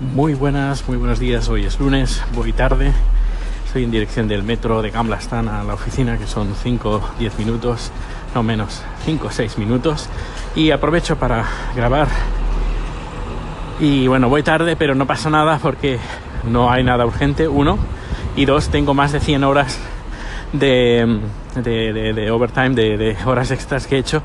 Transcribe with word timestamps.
Muy 0.00 0.32
buenas, 0.32 0.88
muy 0.88 0.96
buenos 0.96 1.18
días. 1.18 1.50
Hoy 1.50 1.66
es 1.66 1.78
lunes, 1.78 2.22
voy 2.34 2.54
tarde. 2.54 2.90
Estoy 3.66 3.84
en 3.84 3.90
dirección 3.90 4.28
del 4.28 4.42
metro 4.42 4.80
de 4.80 4.90
Gamblastan 4.90 5.46
a 5.46 5.62
la 5.62 5.74
oficina, 5.74 6.16
que 6.16 6.26
son 6.26 6.54
5 6.54 7.10
10 7.18 7.38
minutos, 7.38 7.92
no 8.34 8.42
menos, 8.42 8.80
5 9.04 9.26
o 9.26 9.30
6 9.30 9.58
minutos. 9.58 10.08
Y 10.56 10.70
aprovecho 10.70 11.16
para 11.16 11.44
grabar. 11.76 12.08
Y 13.78 14.06
bueno, 14.06 14.30
voy 14.30 14.42
tarde, 14.42 14.74
pero 14.74 14.94
no 14.94 15.06
pasa 15.06 15.28
nada 15.28 15.58
porque 15.58 15.98
no 16.44 16.70
hay 16.70 16.82
nada 16.82 17.04
urgente, 17.04 17.46
uno. 17.46 17.78
Y 18.36 18.46
dos, 18.46 18.70
tengo 18.70 18.94
más 18.94 19.12
de 19.12 19.20
100 19.20 19.44
horas 19.44 19.78
de, 20.54 21.20
de, 21.56 21.92
de, 21.92 22.14
de 22.14 22.30
overtime, 22.30 22.70
de, 22.70 22.96
de 22.96 23.16
horas 23.26 23.50
extras 23.50 23.86
que 23.86 23.96
he 23.96 23.98
hecho 23.98 24.22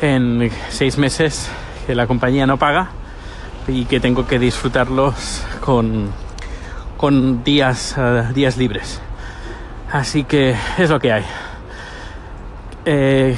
en 0.00 0.50
6 0.70 0.96
meses 0.96 1.50
que 1.86 1.94
la 1.94 2.06
compañía 2.06 2.46
no 2.46 2.56
paga 2.56 2.92
y 3.68 3.84
que 3.84 4.00
tengo 4.00 4.26
que 4.26 4.38
disfrutarlos 4.38 5.44
con, 5.60 6.10
con 6.96 7.44
días, 7.44 7.94
uh, 7.98 8.32
días 8.32 8.56
libres. 8.56 9.00
Así 9.92 10.24
que 10.24 10.56
es 10.78 10.90
lo 10.90 10.98
que 10.98 11.12
hay. 11.12 11.24
Eh, 12.84 13.36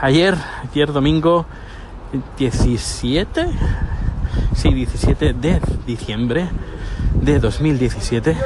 ayer, 0.00 0.34
ayer 0.70 0.92
domingo 0.92 1.46
17, 2.38 3.46
sí, 4.54 4.72
17 4.72 5.34
de 5.34 5.60
diciembre 5.86 6.48
de 7.14 7.38
2017, 7.38 8.36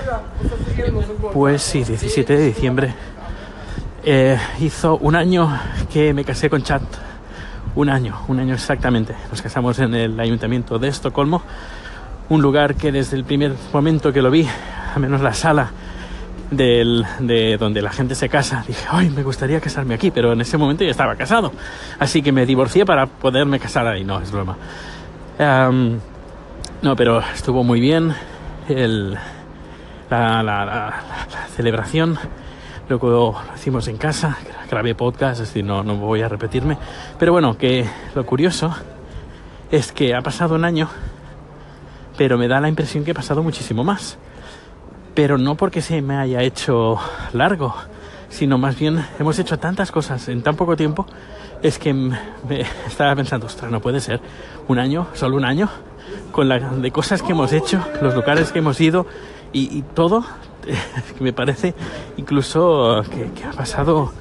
pues 1.32 1.62
sí, 1.62 1.84
17 1.84 2.36
de 2.36 2.46
diciembre, 2.46 2.94
eh, 4.02 4.38
hizo 4.60 4.96
un 4.96 5.14
año 5.14 5.48
que 5.92 6.12
me 6.12 6.24
casé 6.24 6.50
con 6.50 6.62
Chat 6.62 6.82
un 7.74 7.88
año, 7.88 8.16
un 8.28 8.38
año 8.38 8.54
exactamente. 8.54 9.14
Nos 9.30 9.42
casamos 9.42 9.78
en 9.78 9.94
el 9.94 10.18
ayuntamiento 10.18 10.78
de 10.78 10.88
Estocolmo, 10.88 11.42
un 12.28 12.40
lugar 12.40 12.74
que 12.74 12.92
desde 12.92 13.16
el 13.16 13.24
primer 13.24 13.54
momento 13.72 14.12
que 14.12 14.22
lo 14.22 14.30
vi, 14.30 14.46
a 14.94 14.98
menos 14.98 15.20
la 15.20 15.34
sala 15.34 15.70
de 16.50 17.56
donde 17.58 17.82
la 17.82 17.90
gente 17.90 18.14
se 18.14 18.28
casa, 18.28 18.64
dije, 18.66 18.86
ay, 18.90 19.10
me 19.10 19.22
gustaría 19.22 19.60
casarme 19.60 19.94
aquí, 19.94 20.10
pero 20.10 20.32
en 20.32 20.40
ese 20.40 20.56
momento 20.56 20.84
ya 20.84 20.90
estaba 20.90 21.16
casado. 21.16 21.52
Así 21.98 22.22
que 22.22 22.30
me 22.30 22.46
divorcié 22.46 22.84
para 22.84 23.06
poderme 23.06 23.58
casar 23.58 23.86
ahí, 23.86 24.04
no, 24.04 24.20
es 24.20 24.30
broma. 24.30 24.56
No, 26.82 26.96
pero 26.96 27.20
estuvo 27.34 27.64
muy 27.64 27.80
bien 27.80 28.14
el, 28.68 29.18
la 30.10 31.02
celebración 31.56 32.18
Luego 32.86 33.08
lo 33.08 33.54
hicimos 33.54 33.88
en 33.88 33.96
casa, 33.96 34.36
grabé 34.70 34.94
podcast, 34.94 35.40
es 35.40 35.48
decir, 35.48 35.64
no, 35.64 35.82
no 35.82 35.96
voy 35.96 36.20
a 36.20 36.28
repetirme. 36.28 36.76
Pero 37.18 37.32
bueno, 37.32 37.56
que 37.56 37.88
lo 38.14 38.26
curioso 38.26 38.74
es 39.70 39.90
que 39.90 40.14
ha 40.14 40.20
pasado 40.20 40.54
un 40.54 40.66
año, 40.66 40.90
pero 42.18 42.36
me 42.36 42.46
da 42.46 42.60
la 42.60 42.68
impresión 42.68 43.02
que 43.02 43.12
ha 43.12 43.14
pasado 43.14 43.42
muchísimo 43.42 43.84
más. 43.84 44.18
Pero 45.14 45.38
no 45.38 45.54
porque 45.54 45.80
se 45.80 46.02
me 46.02 46.16
haya 46.16 46.42
hecho 46.42 46.98
largo, 47.32 47.74
sino 48.28 48.58
más 48.58 48.78
bien 48.78 49.02
hemos 49.18 49.38
hecho 49.38 49.58
tantas 49.58 49.90
cosas 49.90 50.28
en 50.28 50.42
tan 50.42 50.54
poco 50.54 50.76
tiempo, 50.76 51.06
es 51.62 51.78
que 51.78 52.10
estaba 52.86 53.16
pensando, 53.16 53.46
ostras, 53.46 53.70
no 53.70 53.80
puede 53.80 54.00
ser, 54.00 54.20
un 54.68 54.78
año, 54.78 55.06
solo 55.14 55.36
un 55.36 55.46
año, 55.46 55.70
con 56.32 56.50
la 56.50 56.58
de 56.58 56.90
cosas 56.90 57.22
que 57.22 57.32
hemos 57.32 57.54
hecho, 57.54 57.82
los 58.02 58.14
lugares 58.14 58.52
que 58.52 58.58
hemos 58.58 58.78
ido 58.78 59.06
y 59.54 59.82
todo, 59.94 60.24
me 61.20 61.32
parece 61.32 61.74
incluso 62.16 63.02
que, 63.10 63.44
ha 63.44 63.52
pasado 63.52 64.12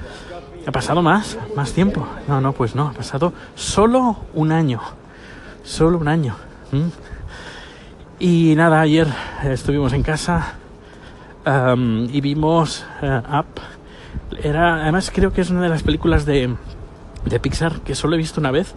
ha 0.65 0.71
pasado 0.71 1.01
más 1.01 1.37
más 1.55 1.73
tiempo. 1.73 2.07
No 2.27 2.41
no 2.41 2.53
pues 2.53 2.75
no 2.75 2.87
ha 2.87 2.93
pasado 2.93 3.33
solo 3.55 4.17
un 4.33 4.51
año 4.51 4.81
solo 5.63 5.97
un 5.97 6.07
año. 6.07 6.35
¿Mm? 6.71 6.87
y 8.19 8.53
nada 8.55 8.79
ayer 8.79 9.07
estuvimos 9.43 9.93
en 9.93 10.03
casa 10.03 10.55
y 11.45 12.21
vimos 12.21 12.85
uh, 13.01 13.37
Up. 13.37 13.45
Era 14.41 14.83
además 14.83 15.11
creo 15.13 15.33
que 15.33 15.41
es 15.41 15.49
una 15.49 15.61
de 15.61 15.69
las 15.69 15.83
películas 15.83 16.25
de 16.25 16.55
de 17.25 17.39
Pixar 17.39 17.81
que 17.81 17.95
solo 17.95 18.15
he 18.15 18.17
visto 18.17 18.39
una 18.39 18.51
vez. 18.51 18.75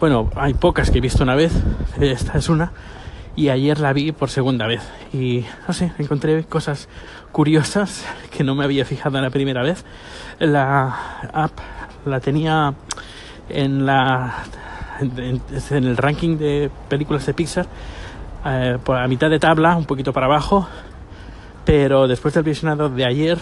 Bueno 0.00 0.30
hay 0.34 0.54
pocas 0.54 0.90
que 0.90 0.98
he 0.98 1.00
visto 1.00 1.22
una 1.22 1.34
vez 1.34 1.52
esta 2.00 2.38
es 2.38 2.48
una 2.48 2.72
y 3.34 3.48
ayer 3.48 3.80
la 3.80 3.92
vi 3.92 4.12
por 4.12 4.30
segunda 4.30 4.66
vez 4.66 4.82
y 5.12 5.44
no 5.66 5.74
sé, 5.74 5.92
encontré 5.98 6.44
cosas 6.44 6.88
curiosas 7.32 8.04
que 8.30 8.44
no 8.44 8.54
me 8.54 8.64
había 8.64 8.84
fijado 8.84 9.16
en 9.18 9.24
la 9.24 9.30
primera 9.30 9.62
vez. 9.62 9.84
La 10.38 11.28
app 11.32 11.52
la 12.04 12.20
tenía 12.20 12.74
en 13.48 13.86
la 13.86 14.44
en, 15.00 15.40
el 15.84 15.96
ranking 15.96 16.36
de 16.36 16.70
películas 16.88 17.26
de 17.26 17.34
Pixar 17.34 17.66
eh, 18.44 18.78
por 18.82 18.96
a 18.96 19.08
mitad 19.08 19.30
de 19.30 19.38
tabla, 19.38 19.76
un 19.76 19.86
poquito 19.86 20.12
para 20.12 20.26
abajo, 20.26 20.68
pero 21.64 22.06
después 22.06 22.34
del 22.34 22.44
visionado 22.44 22.88
de 22.88 23.04
ayer 23.04 23.38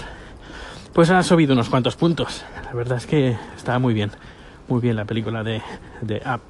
pues 0.92 1.10
ha 1.10 1.22
subido 1.22 1.52
unos 1.52 1.68
cuantos 1.68 1.96
puntos. 1.96 2.44
La 2.64 2.72
verdad 2.72 2.98
es 2.98 3.06
que 3.06 3.36
estaba 3.56 3.78
muy 3.78 3.94
bien, 3.94 4.10
muy 4.68 4.80
bien 4.80 4.96
la 4.96 5.04
película 5.04 5.42
de, 5.42 5.62
de 6.00 6.22
App. 6.24 6.42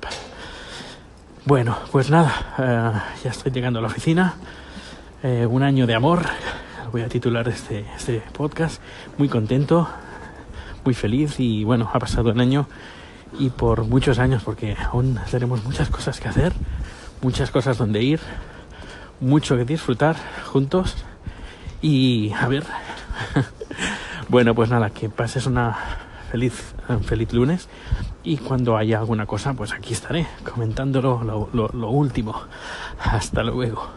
Bueno, 1.50 1.76
pues 1.90 2.10
nada, 2.10 2.54
uh, 2.58 3.24
ya 3.24 3.30
estoy 3.30 3.50
llegando 3.50 3.80
a 3.80 3.82
la 3.82 3.88
oficina. 3.88 4.36
Eh, 5.24 5.46
un 5.46 5.64
año 5.64 5.84
de 5.84 5.96
amor, 5.96 6.22
voy 6.92 7.02
a 7.02 7.08
titular 7.08 7.48
este, 7.48 7.84
este 7.96 8.22
podcast. 8.32 8.80
Muy 9.18 9.28
contento, 9.28 9.88
muy 10.84 10.94
feliz 10.94 11.40
y 11.40 11.64
bueno, 11.64 11.90
ha 11.92 11.98
pasado 11.98 12.30
un 12.30 12.40
año 12.40 12.68
y 13.36 13.50
por 13.50 13.82
muchos 13.82 14.20
años 14.20 14.44
porque 14.44 14.76
aún 14.92 15.18
tenemos 15.28 15.64
muchas 15.64 15.90
cosas 15.90 16.20
que 16.20 16.28
hacer, 16.28 16.52
muchas 17.20 17.50
cosas 17.50 17.78
donde 17.78 18.00
ir, 18.00 18.20
mucho 19.18 19.56
que 19.56 19.64
disfrutar 19.64 20.14
juntos 20.52 20.98
y 21.82 22.30
a 22.30 22.46
ver. 22.46 22.62
bueno, 24.28 24.54
pues 24.54 24.70
nada, 24.70 24.90
que 24.90 25.08
pases 25.08 25.46
una 25.46 25.76
feliz, 26.30 26.74
feliz 27.02 27.32
lunes 27.32 27.68
y 28.22 28.36
cuando 28.36 28.76
haya 28.76 28.98
alguna 28.98 29.26
cosa, 29.26 29.54
pues 29.54 29.72
aquí 29.72 29.92
estaré 29.92 30.26
comentándolo 30.44 31.48
lo, 31.52 31.90
último. 31.90 32.40
Hasta 32.98 33.42
luego. 33.42 33.90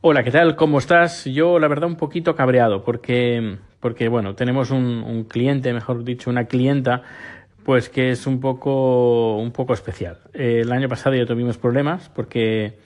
Hola, 0.00 0.22
¿qué 0.22 0.30
tal? 0.30 0.56
¿Cómo 0.56 0.78
estás? 0.78 1.24
Yo, 1.24 1.58
la 1.58 1.68
verdad, 1.68 1.88
un 1.88 1.96
poquito 1.96 2.36
cabreado 2.36 2.84
porque, 2.84 3.58
porque 3.80 4.08
bueno, 4.08 4.34
tenemos 4.34 4.70
un, 4.70 5.24
cliente, 5.28 5.72
mejor 5.72 6.04
dicho, 6.04 6.30
una 6.30 6.44
clienta 6.44 7.02
pues 7.64 7.88
que 7.88 8.12
es 8.12 8.28
un 8.28 8.38
poco 8.38 9.38
un 9.38 9.50
poco 9.50 9.74
especial. 9.74 10.18
El 10.32 10.70
año 10.70 10.88
pasado 10.88 11.16
ya 11.16 11.26
tuvimos 11.26 11.58
problemas 11.58 12.08
porque 12.10 12.78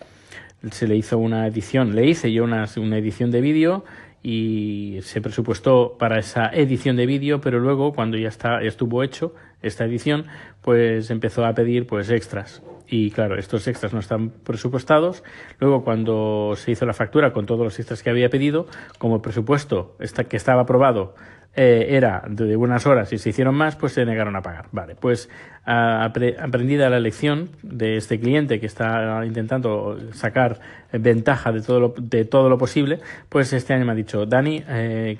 se 0.70 0.88
le 0.88 0.96
hizo 0.96 1.18
una 1.18 1.46
edición, 1.46 1.94
le 1.94 2.06
hice 2.06 2.32
yo 2.32 2.44
una, 2.44 2.66
una 2.78 2.96
edición 2.96 3.30
de 3.30 3.42
vídeo 3.42 3.84
y 4.22 4.98
se 5.02 5.20
presupuestó 5.20 5.96
para 5.98 6.18
esa 6.18 6.48
edición 6.48 6.96
de 6.96 7.06
vídeo, 7.06 7.40
pero 7.40 7.58
luego 7.58 7.92
cuando 7.92 8.18
ya 8.18 8.28
está, 8.28 8.62
estuvo 8.62 9.02
hecho 9.02 9.34
esta 9.62 9.84
edición, 9.84 10.26
pues 10.60 11.10
empezó 11.10 11.44
a 11.44 11.54
pedir 11.54 11.86
pues 11.86 12.10
extras. 12.10 12.62
Y 12.86 13.12
claro, 13.12 13.38
estos 13.38 13.68
extras 13.68 13.92
no 13.92 14.00
están 14.00 14.30
presupuestados. 14.30 15.22
Luego 15.60 15.84
cuando 15.84 16.54
se 16.56 16.72
hizo 16.72 16.86
la 16.86 16.92
factura 16.92 17.32
con 17.32 17.46
todos 17.46 17.62
los 17.62 17.78
extras 17.78 18.02
que 18.02 18.10
había 18.10 18.30
pedido, 18.30 18.66
como 18.98 19.16
el 19.16 19.22
presupuesto 19.22 19.96
que 20.28 20.36
estaba 20.36 20.62
aprobado 20.62 21.14
eh, 21.54 21.88
era 21.90 22.22
de 22.28 22.56
unas 22.56 22.86
horas 22.86 23.12
y 23.12 23.18
se 23.18 23.30
hicieron 23.30 23.54
más, 23.54 23.76
pues 23.76 23.92
se 23.92 24.04
negaron 24.04 24.36
a 24.36 24.42
pagar. 24.42 24.66
Vale, 24.72 24.94
pues 24.94 25.28
aprendida 25.64 26.90
la 26.90 27.00
lección 27.00 27.50
de 27.62 27.96
este 27.96 28.18
cliente 28.18 28.58
que 28.60 28.66
está 28.66 29.24
intentando 29.24 29.98
sacar 30.12 30.60
ventaja 30.92 31.52
de 31.52 31.60
todo 31.60 31.80
lo, 31.80 31.94
de 31.96 32.24
todo 32.24 32.48
lo 32.48 32.58
posible, 32.58 32.98
pues 33.28 33.52
este 33.52 33.74
año 33.74 33.84
me 33.84 33.92
ha 33.92 33.94
dicho, 33.94 34.26
Dani, 34.26 34.64
eh, 34.68 35.18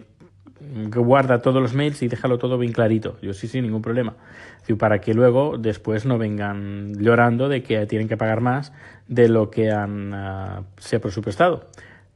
guarda 0.95 1.41
todos 1.41 1.63
los 1.63 1.75
mails 1.75 2.03
y 2.03 2.09
déjalo 2.09 2.39
todo 2.39 2.59
bien 2.59 2.73
clarito. 2.73 3.17
Yo 3.23 3.33
sí, 3.33 3.49
sí, 3.49 3.61
ningún 3.61 3.83
problema. 3.83 4.15
Para 4.79 5.01
que 5.01 5.15
luego, 5.15 5.59
después, 5.59 6.07
no 6.07 6.17
vengan 6.17 6.95
llorando 6.95 7.49
de 7.49 7.63
que 7.63 7.87
tienen 7.87 8.09
que 8.09 8.17
pagar 8.17 8.41
más 8.41 8.73
de 9.09 9.29
lo 9.29 9.51
que 9.51 9.73
han 9.73 10.13
uh, 10.13 10.65
se 10.79 10.97
ha 10.97 11.01
presupuestado. 11.01 11.67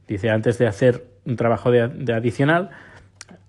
Dice, 0.07 0.29
antes 0.29 0.57
de 0.57 0.67
hacer 0.67 1.05
un 1.25 1.35
trabajo 1.35 1.69
de, 1.69 1.89
de 1.89 2.13
adicional, 2.13 2.69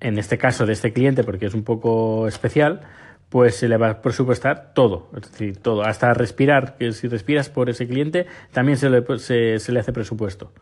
en 0.00 0.18
este 0.18 0.38
caso 0.38 0.66
de 0.66 0.72
este 0.72 0.92
cliente, 0.92 1.24
porque 1.24 1.46
es 1.46 1.54
un 1.54 1.64
poco 1.64 2.28
especial, 2.28 2.80
pues 3.28 3.56
se 3.56 3.68
le 3.68 3.76
va 3.76 3.90
a 3.90 4.02
presupuestar 4.02 4.72
todo, 4.74 5.10
es 5.16 5.30
decir, 5.30 5.56
todo, 5.56 5.82
hasta 5.82 6.14
respirar, 6.14 6.76
que 6.76 6.92
si 6.92 7.08
respiras 7.08 7.48
por 7.48 7.68
ese 7.68 7.86
cliente, 7.86 8.26
también 8.52 8.78
se 8.78 8.88
le, 8.88 9.04
se, 9.18 9.58
se 9.58 9.72
le 9.72 9.80
hace 9.80 9.92
presupuesto. 9.92 10.52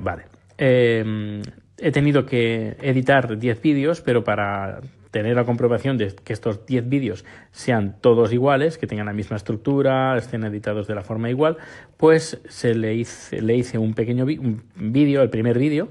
Vale. 0.00 0.24
Eh, 0.58 1.42
he 1.78 1.92
tenido 1.92 2.26
que 2.26 2.76
editar 2.80 3.38
10 3.38 3.62
vídeos, 3.62 4.00
pero 4.00 4.24
para 4.24 4.80
tener 5.10 5.36
la 5.36 5.44
comprobación 5.44 5.96
de 5.96 6.14
que 6.24 6.32
estos 6.32 6.66
10 6.66 6.88
vídeos 6.88 7.24
sean 7.50 7.96
todos 8.00 8.32
iguales, 8.32 8.78
que 8.78 8.86
tengan 8.86 9.06
la 9.06 9.12
misma 9.12 9.36
estructura, 9.36 10.16
estén 10.18 10.44
editados 10.44 10.86
de 10.86 10.94
la 10.94 11.02
forma 11.02 11.30
igual, 11.30 11.56
pues 11.96 12.40
se 12.48 12.74
le 12.74 12.94
hice, 12.94 13.40
le 13.40 13.56
hice 13.56 13.78
un 13.78 13.94
pequeño 13.94 14.26
vídeo, 14.26 15.22
el 15.22 15.30
primer 15.30 15.58
vídeo, 15.58 15.88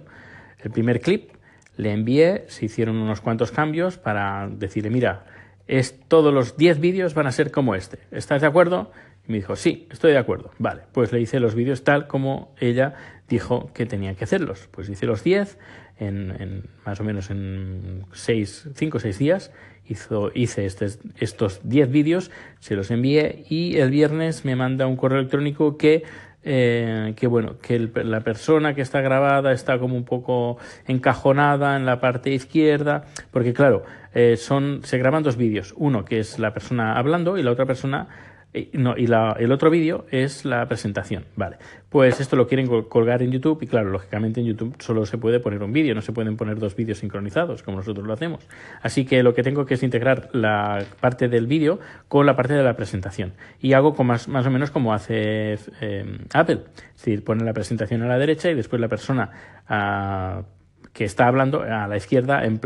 el 0.64 0.72
primer 0.72 1.00
clip, 1.00 1.32
le 1.78 1.92
envié, 1.92 2.46
se 2.48 2.66
hicieron 2.66 2.98
unos 2.98 3.22
cuantos 3.22 3.52
cambios 3.52 3.98
para 3.98 4.48
decirle, 4.50 4.90
mira, 4.90 5.26
es, 5.68 6.00
todos 6.08 6.34
los 6.34 6.58
10 6.58 6.80
vídeos 6.80 7.14
van 7.14 7.28
a 7.28 7.32
ser 7.32 7.52
como 7.52 7.76
este. 7.76 8.00
¿Estás 8.12 8.42
de 8.42 8.48
acuerdo? 8.48 8.92
Y 9.28 9.32
me 9.32 9.38
dijo, 9.38 9.56
sí, 9.56 9.88
estoy 9.92 10.12
de 10.12 10.20
acuerdo. 10.20 10.52
Vale, 10.60 10.84
pues 10.92 11.12
le 11.12 11.20
hice 11.20 11.40
los 11.40 11.56
vídeos 11.56 11.84
tal 11.84 12.08
como 12.08 12.54
ella 12.60 12.94
dijo 13.28 13.72
que 13.74 13.86
tenía 13.86 14.14
que 14.14 14.26
hacerlos. 14.26 14.70
Pues 14.72 14.90
hice 14.90 15.06
los 15.08 15.24
10 15.24 15.58
en, 15.98 16.70
más 16.86 17.00
o 17.00 17.04
menos 17.04 17.30
en 17.32 18.06
5 18.14 18.98
o 18.98 19.00
6 19.00 19.18
días. 19.18 19.52
Hice 19.88 20.66
estos 20.66 21.62
10 21.64 21.92
vídeos, 21.92 22.32
se 22.60 22.76
los 22.76 22.90
envié 22.90 23.46
y 23.50 23.78
el 23.78 23.92
viernes 23.92 24.44
me 24.44 24.56
manda 24.56 24.88
un 24.88 24.96
correo 24.96 25.20
electrónico 25.20 25.78
que 25.78 26.04
eh, 26.46 27.14
que 27.16 27.26
bueno, 27.26 27.58
que 27.60 27.80
la 27.80 28.22
persona 28.22 28.76
que 28.76 28.82
está 28.82 29.02
grabada 29.02 29.52
está 29.52 29.80
como 29.80 29.96
un 29.98 30.06
poco 30.06 30.58
encajonada 30.88 31.76
en 31.76 31.86
la 31.86 32.00
parte 32.00 32.30
izquierda, 32.30 33.06
porque 33.32 33.54
claro, 33.54 33.84
eh, 34.14 34.38
son, 34.38 34.82
se 34.84 35.00
graban 35.00 35.24
dos 35.24 35.38
vídeos, 35.38 35.74
uno 35.76 36.06
que 36.06 36.20
es 36.20 36.38
la 36.38 36.54
persona 36.54 36.98
hablando 36.98 37.38
y 37.38 37.44
la 37.44 37.52
otra 37.52 37.66
persona 37.66 38.08
no, 38.74 38.96
y 38.98 39.08
la, 39.08 39.36
el 39.40 39.52
otro 39.52 39.70
vídeo 39.70 40.06
es 40.12 40.46
la 40.46 40.66
presentación. 40.68 41.26
Vale, 41.36 41.58
pues 41.90 42.20
esto 42.20 42.36
lo 42.36 42.48
quieren 42.48 42.68
colgar 42.68 43.22
en 43.22 43.32
YouTube 43.32 43.62
y 43.62 43.68
claro, 43.68 43.90
lógicamente 43.90 44.40
en 44.42 44.48
YouTube 44.48 44.76
solo 44.80 45.06
se 45.06 45.18
puede 45.18 45.40
poner 45.40 45.64
un 45.64 45.74
vídeo, 45.74 45.96
no 45.96 46.02
se 46.02 46.12
pueden 46.12 46.38
poner 46.38 46.60
dos 46.60 46.76
vídeos 46.76 47.00
sincronizados 47.00 47.64
como 47.64 47.78
nosotros 47.78 48.06
lo 48.06 48.14
hacemos. 48.14 48.48
Así 48.82 49.06
que 49.06 49.24
lo 49.24 49.34
que 49.34 49.44
tengo 49.44 49.66
que 49.66 49.76
es 49.76 49.84
integrar 49.84 50.30
la 50.34 50.84
parte 51.00 51.28
del 51.28 51.48
vídeo 51.48 51.80
con 52.08 52.26
la 52.26 52.36
parte 52.36 52.54
de 52.54 52.64
la 52.64 52.76
presentación. 52.76 53.34
Y 53.60 53.74
hago 53.74 53.96
con 53.96 54.08
más, 54.08 54.28
más 54.28 54.46
o 54.46 54.52
menos 54.52 54.72
como 54.72 54.94
hace 54.94 55.58
eh, 55.82 56.20
Apple. 56.34 56.62
Es 56.96 57.06
decir, 57.06 57.24
pone 57.24 57.44
la 57.44 57.54
presentación 57.54 58.02
a 58.04 58.08
la 58.08 58.18
derecha 58.18 58.50
y 58.50 58.56
después 58.56 58.82
la 58.82 58.88
persona 58.88 59.30
ah, 59.68 60.44
que 60.94 61.04
está 61.04 61.28
hablando 61.28 61.62
a 61.62 61.88
la 61.88 61.98
izquierda 61.98 62.46
en, 62.46 62.60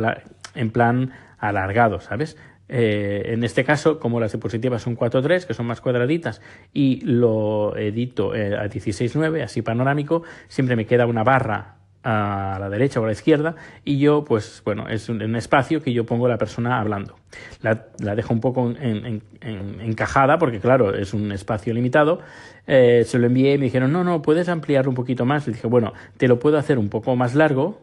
en 0.56 0.72
plan 0.72 1.14
alargado, 1.40 2.00
¿sabes? 2.00 2.38
Eh, 2.70 3.34
en 3.34 3.44
este 3.44 3.64
caso, 3.64 4.00
como 4.00 4.20
las 4.20 4.32
diapositivas 4.32 4.84
son 4.84 4.96
4.3, 4.96 5.46
que 5.46 5.54
son 5.54 5.66
más 5.66 5.82
cuadraditas, 5.82 6.42
y 6.72 7.02
lo 7.02 7.76
edito 7.76 8.36
eh, 8.36 8.56
a 8.56 8.66
16.9, 8.66 9.44
así 9.44 9.62
panorámico, 9.62 10.24
siempre 10.48 10.76
me 10.76 10.86
queda 10.86 11.08
una 11.08 11.24
barra 11.24 11.79
a 12.04 12.58
la 12.60 12.70
derecha 12.70 13.00
o 13.00 13.04
a 13.04 13.08
la 13.08 13.12
izquierda 13.12 13.56
y 13.84 14.00
yo 14.00 14.24
pues 14.24 14.62
bueno 14.64 14.88
es 14.88 15.10
un, 15.10 15.36
espacio 15.36 15.82
que 15.82 15.92
yo 15.92 16.06
pongo 16.06 16.28
la 16.30 16.38
persona 16.38 16.80
hablando 16.80 17.16
la, 17.62 17.88
la 18.00 18.16
dejo 18.16 18.34
un 18.34 18.40
poco 18.40 18.72
en, 18.80 19.22
encajada 19.42 20.38
porque 20.38 20.60
claro 20.60 20.96
es 20.96 21.14
un 21.14 21.32
espacio 21.34 21.74
limitado 21.74 22.22
eh, 22.68 23.04
se 23.06 23.20
lo 23.20 23.28
envié 23.28 23.56
y 23.56 23.58
me 23.58 23.66
dijeron 23.66 23.92
no 23.92 24.06
no 24.06 24.22
puedes 24.22 24.48
ampliarlo 24.48 24.90
un 24.90 24.96
poquito 24.96 25.26
más 25.26 25.48
y 25.50 25.52
dije 25.52 25.68
bueno 25.68 25.94
te 26.18 26.30
lo 26.30 26.40
puedo 26.40 26.58
hacer 26.58 26.80
un 26.80 26.88
poco 26.88 27.16
más 27.18 27.36
largo 27.36 27.82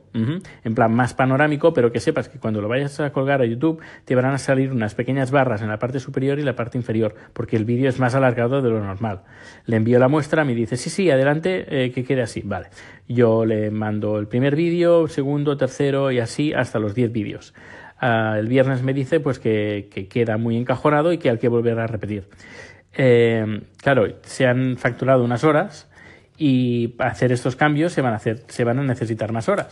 en 0.64 0.74
plan 0.74 0.94
más 0.94 1.14
panorámico, 1.14 1.72
pero 1.74 1.92
que 1.92 2.00
sepas 2.00 2.28
que 2.28 2.38
cuando 2.38 2.60
lo 2.60 2.68
vayas 2.68 2.98
a 3.00 3.12
colgar 3.12 3.42
a 3.42 3.44
YouTube 3.44 3.80
te 4.04 4.14
van 4.14 4.24
a 4.26 4.38
salir 4.38 4.72
unas 4.72 4.94
pequeñas 4.94 5.30
barras 5.30 5.62
en 5.62 5.68
la 5.68 5.78
parte 5.78 6.00
superior 6.00 6.38
y 6.38 6.42
la 6.42 6.56
parte 6.56 6.78
inferior, 6.78 7.14
porque 7.32 7.56
el 7.56 7.64
vídeo 7.64 7.88
es 7.88 7.98
más 7.98 8.14
alargado 8.14 8.62
de 8.62 8.70
lo 8.70 8.82
normal. 8.82 9.22
Le 9.66 9.76
envío 9.76 9.98
la 9.98 10.08
muestra, 10.08 10.44
me 10.44 10.54
dice, 10.54 10.76
sí, 10.76 10.90
sí, 10.90 11.10
adelante, 11.10 11.66
eh, 11.68 11.92
que 11.92 12.04
quede 12.04 12.22
así. 12.22 12.42
Vale. 12.44 12.68
Yo 13.08 13.44
le 13.44 13.70
mando 13.70 14.19
el 14.19 14.26
primer 14.26 14.56
vídeo, 14.56 15.06
segundo, 15.08 15.56
tercero 15.56 16.11
y 16.11 16.19
así 16.19 16.53
hasta 16.53 16.79
los 16.79 16.94
10 16.94 17.12
vídeos. 17.12 17.55
Ah, 17.99 18.37
el 18.38 18.49
viernes 18.49 18.82
me 18.82 18.93
dice 18.93 19.20
pues 19.20 19.38
que, 19.38 19.88
queda 20.11 20.37
muy 20.37 20.56
encajonado 20.56 21.12
y 21.12 21.19
que 21.19 21.31
hay 21.31 21.38
que 21.38 21.49
volver 21.49 21.79
a 21.79 21.87
repetir. 21.87 22.29
Eh, 22.94 23.62
claro, 23.79 24.06
se 24.23 24.47
han 24.47 24.76
facturado 24.76 25.25
unas 25.25 25.44
horas 25.44 25.88
y 26.37 26.88
para 26.88 27.11
hacer 27.11 27.32
estos 27.32 27.56
cambios 27.56 27.93
se 27.93 28.03
van 28.03 28.12
a, 28.12 28.17
hacer, 28.17 28.43
se 28.49 28.64
van 28.64 28.79
a 28.79 28.82
necesitar 28.82 29.32
más 29.32 29.49
horas. 29.49 29.69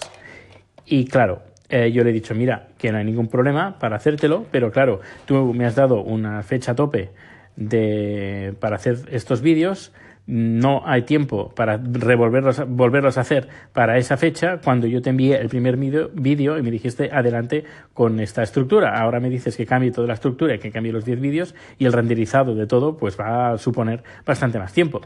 Y 0.87 1.07
claro, 1.07 1.43
eh, 1.69 1.91
yo 1.93 2.05
le 2.05 2.11
he 2.11 2.13
dicho, 2.13 2.35
mira, 2.35 2.69
que 2.79 2.93
no 2.93 2.99
hay 2.99 3.05
ningún 3.05 3.29
problema 3.29 3.79
para 3.79 3.97
hacértelo, 3.97 4.47
pero 4.51 4.71
claro, 4.71 5.01
tú 5.27 5.53
me 5.55 5.67
has 5.67 5.75
dado 5.75 6.03
una 6.03 6.43
fecha 6.43 6.75
tope 6.75 7.11
de, 7.57 8.55
para 8.61 8.77
hacer 8.77 8.99
estos 9.11 9.41
vídeos, 9.41 9.93
no 10.27 10.83
hay 10.87 11.03
tiempo 11.03 11.51
para 11.55 11.77
revolverlos, 11.77 12.63
volverlos 12.67 13.19
a 13.19 13.23
hacer 13.23 13.49
para 13.73 13.99
esa 13.99 14.17
fecha 14.17 14.59
cuando 14.63 14.87
yo 14.87 15.03
te 15.03 15.11
envié 15.11 15.37
el 15.37 15.49
primer 15.49 15.77
vídeo 15.77 16.59
y 16.59 16.63
me 16.63 16.71
dijiste 16.71 17.11
adelante 17.13 17.65
con 17.93 18.21
esta 18.21 18.43
estructura. 18.43 18.99
Ahora 18.99 19.21
me 19.21 19.29
dices 19.29 19.57
que 19.57 19.67
cambie 19.67 19.91
toda 19.91 20.07
la 20.09 20.15
estructura 20.15 20.55
y 20.55 20.59
que 20.59 20.71
cambie 20.71 20.93
los 20.93 21.05
10 21.05 21.21
vídeos 21.21 21.55
y 21.79 21.85
el 21.85 21.93
renderizado 21.93 22.55
de 22.55 22.67
todo 22.67 22.97
pues 22.97 23.19
va 23.19 23.53
a 23.53 23.59
suponer 23.59 24.03
bastante 24.25 24.59
más 24.59 24.73
tiempo. 24.73 25.03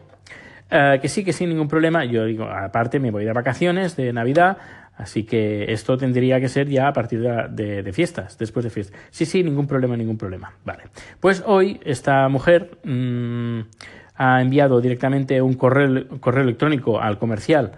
Eh, 0.70 0.98
que 1.00 1.08
sí, 1.08 1.24
que 1.24 1.32
sin 1.32 1.48
ningún 1.48 1.66
problema. 1.66 2.04
Yo 2.04 2.24
digo, 2.24 2.44
aparte 2.44 3.00
me 3.00 3.10
voy 3.10 3.24
de 3.24 3.32
vacaciones, 3.32 3.96
de 3.96 4.12
Navidad, 4.12 4.58
Así 4.98 5.22
que 5.22 5.72
esto 5.72 5.96
tendría 5.96 6.40
que 6.40 6.48
ser 6.48 6.68
ya 6.68 6.88
a 6.88 6.92
partir 6.92 7.20
de, 7.20 7.92
fiestas, 7.92 8.36
después 8.36 8.64
de 8.64 8.70
fiestas. 8.70 9.00
Sí, 9.10 9.26
sí, 9.26 9.44
ningún 9.44 9.68
problema, 9.68 9.96
ningún 9.96 10.18
problema. 10.18 10.52
Vale. 10.64 10.84
Pues 11.20 11.40
hoy 11.46 11.80
esta 11.84 12.28
mujer 12.28 12.78
mm, 12.82 13.60
ha 14.18 14.42
enviado 14.42 14.80
directamente 14.80 15.40
un 15.40 15.54
correo, 15.54 16.06
correo 16.20 16.42
electrónico 16.42 17.00
al 17.00 17.18
comercial 17.18 17.72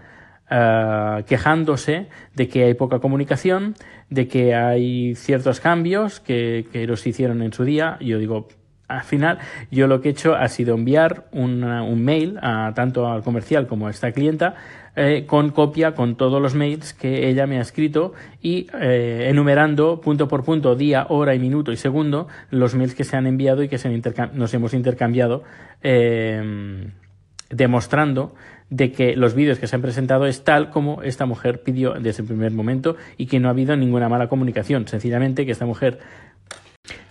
uh, 0.50 1.22
quejándose 1.25 2.08
de 2.34 2.48
que 2.48 2.64
hay 2.64 2.75
poca 2.75 2.98
comunicación, 2.98 3.75
de 4.08 4.26
que 4.26 4.54
hay 4.54 5.14
ciertos 5.14 5.60
cambios 5.60 6.19
que, 6.19 6.66
que 6.72 6.87
los 6.87 7.06
hicieron 7.06 7.42
en 7.42 7.52
su 7.52 7.64
día. 7.64 7.98
Yo 8.00 8.19
digo, 8.19 8.48
al 8.88 9.02
final 9.02 9.38
yo 9.70 9.87
lo 9.87 10.00
que 10.00 10.08
he 10.08 10.12
hecho 10.12 10.34
ha 10.34 10.48
sido 10.48 10.75
enviar 10.75 11.26
un 11.32 12.02
mail 12.02 12.38
a, 12.43 12.72
tanto 12.75 13.06
al 13.06 13.22
comercial 13.22 13.66
como 13.66 13.86
a 13.86 13.90
esta 13.90 14.10
clienta 14.12 14.54
eh, 14.96 15.25
con 15.26 15.50
copia 15.50 15.94
con 15.94 16.16
todos 16.16 16.42
los 16.42 16.54
mails 16.54 16.92
que 16.92 17.28
ella 17.28 17.46
me 17.46 17.58
ha 17.58 17.62
escrito 17.62 18.12
y 18.42 18.66
eh, 18.81 19.26
enumerando 19.28 20.00
punto 20.00 20.28
por 20.28 20.44
punto, 20.44 20.75
día, 20.75 21.06
hora 21.08 21.34
y 21.34 21.38
minuto 21.38 21.72
y 21.72 21.76
segundo 21.76 22.28
los 22.50 22.75
mails 22.75 22.94
que 22.94 23.04
se 23.04 23.16
han 23.16 23.26
enviado 23.26 23.62
y 23.62 23.69
que 23.69 23.78
se 23.78 23.88
nos 24.34 24.54
hemos 24.54 24.75
intercambiado 24.75 25.44
eh, 25.82 26.90
demostrando 27.50 28.34
de 28.70 28.92
que 28.92 29.16
los 29.16 29.34
vídeos 29.34 29.58
que 29.58 29.66
se 29.66 29.76
han 29.76 29.82
presentado 29.82 30.26
es 30.26 30.44
tal 30.44 30.70
como 30.70 31.02
esta 31.02 31.26
mujer 31.26 31.62
pidió 31.62 31.94
desde 31.94 32.22
el 32.22 32.28
primer 32.28 32.52
momento 32.52 32.96
y 33.16 33.26
que 33.26 33.40
no 33.40 33.48
ha 33.48 33.50
habido 33.50 33.76
ninguna 33.76 34.08
mala 34.08 34.28
comunicación. 34.28 34.86
Sencillamente 34.86 35.44
que 35.44 35.52
esta 35.52 35.66
mujer 35.66 35.98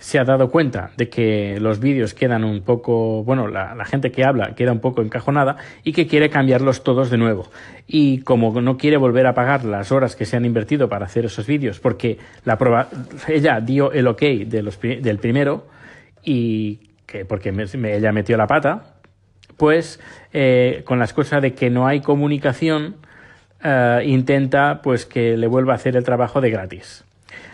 se 0.10 0.18
ha 0.18 0.24
dado 0.24 0.50
cuenta 0.50 0.92
de 0.98 1.10
que 1.10 1.60
los 1.60 1.80
vídeos 1.80 2.14
quedan 2.14 2.44
un 2.44 2.62
poco, 2.62 3.24
bueno, 3.24 3.48
la, 3.48 3.86
gente 3.86 4.12
que 4.12 4.24
habla 4.24 4.56
queda 4.56 4.72
un 4.72 4.80
poco 4.80 5.02
encajonada 5.02 5.58
y 5.84 5.94
que 5.94 6.08
quiere 6.08 6.30
cambiarlos 6.30 6.84
todos 6.84 7.10
de 7.10 7.18
nuevo. 7.18 7.48
Y 7.86 8.22
como 8.22 8.60
no 8.62 8.78
quiere 8.78 8.98
volver 8.98 9.28
a 9.28 9.34
pagar 9.34 9.66
las 9.66 9.92
horas 9.92 10.16
que 10.16 10.26
se 10.26 10.38
han 10.38 10.46
invertido 10.46 10.90
para 10.90 11.06
hacer 11.06 11.26
esos 11.26 11.46
vídeos, 11.46 11.80
porque 11.80 12.18
la 12.46 12.58
prueba, 12.58 12.88
ella 13.28 13.60
dio 13.60 13.92
el 13.92 14.08
ok 14.08 14.22
del 14.48 15.20
primero 15.20 15.68
y 16.24 16.90
que 17.06 17.26
porque 17.26 17.50
ella 17.50 18.12
metió 18.12 18.38
la 18.38 18.48
pata, 18.48 18.96
pues 19.58 20.00
eh, 20.34 20.84
con 20.86 21.00
la 21.00 21.06
excusa 21.06 21.40
de 21.40 21.54
que 21.54 21.70
no 21.70 21.88
hay 21.88 22.02
comunicación, 22.02 22.96
eh, 23.64 24.02
intenta 24.06 24.82
pues 24.82 25.06
que 25.06 25.36
le 25.38 25.48
vuelva 25.48 25.74
a 25.74 25.76
hacer 25.76 25.96
el 25.96 26.04
trabajo 26.04 26.40
de 26.42 26.50
gratis. 26.50 27.06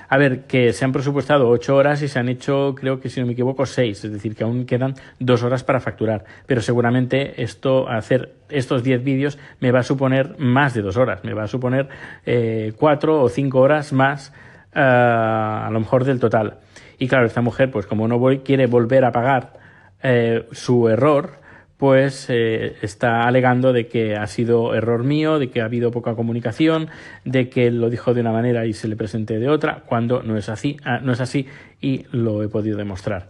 A 0.08 0.18
ver, 0.18 0.42
que 0.44 0.74
se 0.74 0.86
han 0.86 0.92
presupuestado 0.92 1.50
ocho 1.50 1.76
horas 1.76 2.02
y 2.02 2.08
se 2.08 2.20
han 2.20 2.30
hecho, 2.30 2.76
creo 2.76 3.00
que 3.00 3.10
si 3.10 3.20
no 3.20 3.26
me 3.26 3.34
equivoco, 3.34 3.66
seis, 3.66 4.04
es 4.04 4.12
decir, 4.12 4.36
que 4.36 4.44
aún 4.44 4.66
quedan 4.66 4.96
dos 5.20 5.44
horas 5.44 5.64
para 5.64 5.80
facturar. 5.80 6.26
Pero 6.46 6.62
seguramente 6.62 7.42
esto, 7.42 7.90
hacer 7.90 8.34
estos 8.50 8.84
diez 8.84 9.04
vídeos 9.04 9.38
me 9.60 9.72
va 9.72 9.80
a 9.80 9.84
suponer 9.84 10.36
más 10.38 10.74
de 10.74 10.82
dos 10.82 10.98
horas, 10.98 11.24
me 11.24 11.34
va 11.34 11.44
a 11.44 11.48
suponer 11.48 11.90
eh, 12.26 12.74
cuatro 12.78 13.22
o 13.22 13.30
cinco 13.30 13.60
horas 13.60 13.94
más 13.94 14.32
eh, 14.74 14.80
a 14.82 15.70
lo 15.72 15.80
mejor 15.80 16.04
del 16.04 16.20
total. 16.20 16.60
Y 16.98 17.08
claro, 17.08 17.26
esta 17.26 17.42
mujer, 17.42 17.72
pues 17.72 17.86
como 17.86 18.08
no 18.08 18.20
voy, 18.20 18.40
quiere 18.40 18.68
volver 18.68 19.06
a 19.06 19.12
pagar 19.12 19.54
eh, 20.04 20.46
su 20.52 20.88
error, 20.88 21.40
pues 21.78 22.28
eh, 22.30 22.78
está 22.82 23.28
alegando 23.28 23.74
de 23.74 23.88
que 23.88 24.16
ha 24.16 24.28
sido 24.28 24.76
error 24.76 25.04
mío, 25.04 25.40
de 25.40 25.50
que 25.50 25.62
ha 25.62 25.66
habido 25.66 25.92
poca 25.92 26.16
comunicación, 26.16 26.88
de 27.26 27.50
que 27.50 27.70
lo 27.70 27.90
dijo 27.90 28.14
de 28.14 28.22
una 28.22 28.32
manera 28.32 28.66
y 28.66 28.74
se 28.74 28.88
le 28.88 28.96
presenté 28.96 29.40
de 29.40 29.50
otra, 29.50 29.84
cuando 29.86 30.24
no 30.24 30.38
es 30.38 30.48
así, 30.48 30.78
ah, 30.86 31.00
no 31.00 31.12
es 31.12 31.20
así 31.20 31.48
y 31.82 32.06
lo 32.12 32.44
he 32.44 32.48
podido 32.48 32.78
demostrar. 32.78 33.30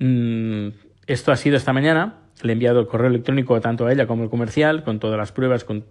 Mm, 0.00 0.68
esto 1.06 1.30
ha 1.30 1.36
sido 1.36 1.56
esta 1.56 1.72
mañana, 1.72 2.16
le 2.42 2.52
he 2.52 2.54
enviado 2.54 2.80
el 2.80 2.88
correo 2.88 3.08
electrónico 3.08 3.60
tanto 3.60 3.86
a 3.86 3.92
ella 3.92 4.06
como 4.08 4.24
al 4.24 4.30
comercial, 4.30 4.82
con 4.82 4.98
todas 4.98 5.16
las 5.16 5.30
pruebas, 5.30 5.62
con, 5.62 5.84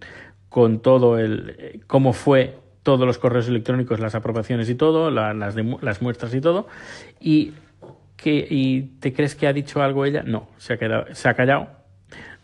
con 0.50 0.82
todo 0.82 1.18
el 1.18 1.56
eh, 1.58 1.80
cómo 1.88 2.12
fue 2.12 2.58
todos 2.84 3.08
los 3.08 3.18
correos 3.18 3.48
electrónicos, 3.48 4.02
las 4.02 4.14
aprobaciones 4.14 4.70
y 4.70 4.76
todo, 4.76 5.10
las, 5.10 5.56
las 5.56 6.02
muestras 6.02 6.36
y 6.36 6.42
todo, 6.42 6.68
y 7.22 7.54
que 8.18 8.46
y 8.50 8.82
te 9.00 9.14
crees 9.14 9.36
que 9.36 9.48
ha 9.48 9.54
dicho 9.54 9.82
algo 9.82 10.04
ella, 10.04 10.24
no, 10.24 10.50
se 10.58 10.74
ha 10.74 10.78
quedado, 10.78 11.06
se 11.14 11.30
ha 11.30 11.34
callado 11.34 11.83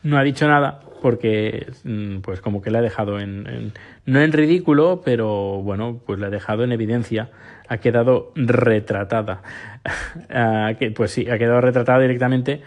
no 0.03 0.18
ha 0.18 0.24
dicho 0.24 0.48
nada 0.48 0.82
porque 1.01 1.68
mm, 1.84 2.20
pues 2.20 2.41
como 2.41 2.62
que 2.62 2.72
le 2.72 2.77
ha 2.77 2.82
dejado 2.82 3.20
en, 3.20 3.74
no 4.06 4.20
en 4.20 4.32
ridículo 4.32 5.01
pero 5.03 5.62
bueno 5.62 6.01
pues 6.06 6.20
le 6.20 6.27
ha 6.27 6.29
dejado 6.29 6.63
en 6.63 6.72
evidencia 6.72 7.29
ha 7.68 7.77
quedado 7.77 8.32
retratada 8.36 9.41
ah, 10.29 10.72
pues 10.96 11.12
sí 11.12 11.29
ha 11.29 11.38
quedado 11.38 11.62
retratada 11.62 12.00
directamente 12.00 12.62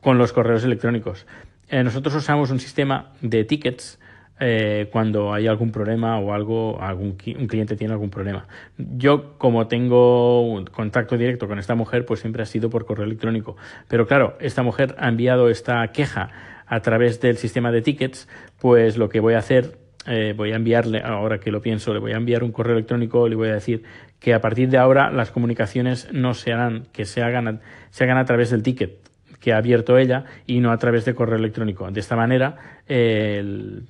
con 0.00 0.18
los 0.18 0.32
correos 0.32 0.64
electrónicos 0.64 1.26
eh, 1.68 1.82
nosotros 1.82 2.14
usamos 2.14 2.50
un 2.50 2.60
sistema 2.60 3.12
de 3.20 3.44
tickets 3.44 3.98
eh, 4.38 4.90
cuando 4.92 5.32
hay 5.32 5.46
algún 5.46 5.72
problema 5.72 6.18
o 6.18 6.34
algo, 6.34 6.80
algún 6.82 7.16
un 7.38 7.46
cliente 7.46 7.74
tiene 7.74 7.94
algún 7.94 8.10
problema. 8.10 8.46
Yo, 8.76 9.38
como 9.38 9.66
tengo 9.66 10.62
contacto 10.72 11.16
directo 11.16 11.48
con 11.48 11.58
esta 11.58 11.74
mujer, 11.74 12.04
pues 12.04 12.20
siempre 12.20 12.42
ha 12.42 12.46
sido 12.46 12.68
por 12.68 12.84
correo 12.84 13.06
electrónico. 13.06 13.56
Pero 13.88 14.06
claro, 14.06 14.36
esta 14.40 14.62
mujer 14.62 14.94
ha 14.98 15.08
enviado 15.08 15.48
esta 15.48 15.86
queja 15.88 16.55
a 16.66 16.80
través 16.80 17.20
del 17.20 17.36
sistema 17.36 17.70
de 17.70 17.82
tickets, 17.82 18.28
pues 18.60 18.96
lo 18.96 19.08
que 19.08 19.20
voy 19.20 19.34
a 19.34 19.38
hacer 19.38 19.78
eh, 20.06 20.34
voy 20.36 20.52
a 20.52 20.56
enviarle, 20.56 21.00
ahora 21.02 21.38
que 21.38 21.50
lo 21.50 21.60
pienso, 21.60 21.92
le 21.92 21.98
voy 21.98 22.12
a 22.12 22.16
enviar 22.16 22.44
un 22.44 22.52
correo 22.52 22.74
electrónico, 22.74 23.28
le 23.28 23.34
voy 23.34 23.48
a 23.48 23.54
decir 23.54 23.82
que 24.20 24.34
a 24.34 24.40
partir 24.40 24.68
de 24.68 24.78
ahora 24.78 25.10
las 25.10 25.32
comunicaciones 25.32 26.08
no 26.12 26.32
se 26.32 26.52
harán, 26.52 26.86
que 26.92 27.04
se 27.04 27.22
hagan, 27.22 27.60
se 27.90 28.04
hagan 28.04 28.18
a 28.18 28.24
través 28.24 28.50
del 28.50 28.62
ticket 28.62 29.06
que 29.40 29.52
ha 29.52 29.58
abierto 29.58 29.98
ella 29.98 30.24
y 30.46 30.60
no 30.60 30.72
a 30.72 30.78
través 30.78 31.04
de 31.04 31.14
correo 31.14 31.38
electrónico. 31.38 31.88
De 31.90 32.00
esta 32.00 32.16
manera, 32.16 32.56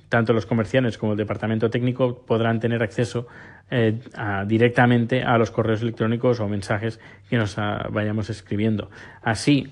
tanto 0.09 0.33
los 0.33 0.45
comerciantes 0.45 0.97
como 0.97 1.13
el 1.13 1.17
departamento 1.17 1.69
técnico 1.69 2.25
podrán 2.25 2.59
tener 2.59 2.83
acceso 2.83 3.27
eh, 3.71 3.99
directamente 4.45 5.23
a 5.23 5.37
los 5.37 5.51
correos 5.51 5.81
electrónicos 5.81 6.39
o 6.39 6.47
mensajes 6.47 6.99
que 7.29 7.37
nos 7.37 7.57
ah, 7.57 7.87
vayamos 7.91 8.29
escribiendo. 8.29 8.89
Así, 9.21 9.67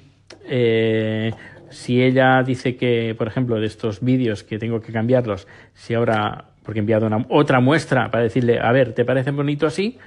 eh, 0.48 1.32
si 1.70 2.02
ella 2.02 2.42
dice 2.44 2.76
que, 2.76 3.16
por 3.18 3.28
ejemplo, 3.28 3.60
de 3.60 3.68
estos 3.68 4.02
vídeos 4.02 4.44
que 4.44 4.58
tengo 4.58 4.82
que 4.82 4.92
cambiarlos, 4.92 5.48
si 5.74 5.94
ahora, 5.94 6.52
porque 6.64 6.80
he 6.80 6.82
enviado 6.82 7.08
una, 7.08 7.26
otra 7.30 7.60
muestra 7.60 8.12
para 8.12 8.24
decirle, 8.24 8.60
a 8.60 8.72
ver, 8.72 8.94
¿te 8.94 9.06
parece 9.06 9.32
bonito 9.32 9.68
así? 9.68 9.98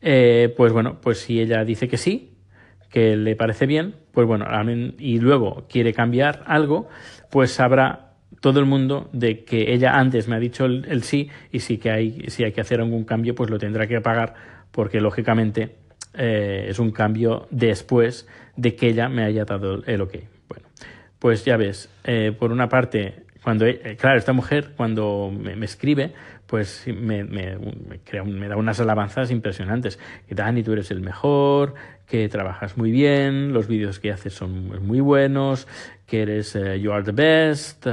Eh, 0.00 0.52
pues 0.56 0.72
bueno, 0.72 1.00
pues 1.00 1.18
si 1.18 1.40
ella 1.40 1.64
dice 1.64 1.88
que 1.88 1.96
sí, 1.96 2.34
que 2.90 3.16
le 3.16 3.36
parece 3.36 3.66
bien, 3.66 3.94
pues 4.12 4.26
bueno, 4.26 4.46
y 4.98 5.18
luego 5.18 5.66
quiere 5.68 5.92
cambiar 5.94 6.42
algo, 6.46 6.88
pues 7.30 7.52
sabrá 7.52 8.12
todo 8.40 8.60
el 8.60 8.66
mundo 8.66 9.08
de 9.12 9.44
que 9.44 9.72
ella 9.72 9.98
antes 9.98 10.28
me 10.28 10.36
ha 10.36 10.38
dicho 10.38 10.64
el, 10.64 11.02
sí 11.02 11.30
y 11.50 11.60
si, 11.60 11.78
que 11.78 11.90
hay, 11.90 12.24
si 12.28 12.44
hay 12.44 12.52
que 12.52 12.60
hacer 12.60 12.80
algún 12.80 13.04
cambio, 13.04 13.34
pues 13.34 13.50
lo 13.50 13.58
tendrá 13.58 13.86
que 13.86 14.00
pagar 14.00 14.34
porque 14.70 15.00
lógicamente 15.00 15.76
eh, 16.14 16.66
es 16.68 16.78
un 16.78 16.90
cambio 16.90 17.46
después 17.50 18.28
de 18.56 18.74
que 18.74 18.88
ella 18.88 19.08
me 19.08 19.24
haya 19.24 19.44
dado 19.44 19.82
el 19.86 20.00
ok. 20.00 20.16
Pues 21.22 21.44
ya 21.44 21.56
ves, 21.56 21.88
eh, 22.02 22.34
por 22.36 22.50
una 22.50 22.68
parte, 22.68 23.22
cuando, 23.44 23.64
eh, 23.64 23.96
claro, 23.96 24.18
esta 24.18 24.32
mujer 24.32 24.72
cuando 24.76 25.32
me, 25.32 25.64
escribe, 25.64 26.12
pues 26.48 26.82
me, 26.88 27.22
me, 27.22 27.56
me, 28.24 28.48
da 28.48 28.56
unas 28.56 28.80
alabanzas 28.80 29.30
impresionantes. 29.30 30.00
Que 30.26 30.34
Dani, 30.34 30.64
tú 30.64 30.72
eres 30.72 30.90
el 30.90 31.00
mejor, 31.00 31.74
que 32.08 32.28
trabajas 32.28 32.76
muy 32.76 32.90
bien, 32.90 33.52
los 33.52 33.68
vídeos 33.68 34.00
que 34.00 34.10
haces 34.10 34.34
son 34.34 34.84
muy 34.84 34.98
buenos, 34.98 35.68
que 36.06 36.22
eres 36.22 36.56
eh, 36.56 36.80
you 36.80 36.90
are 36.90 37.04
the 37.04 37.12
best, 37.12 37.86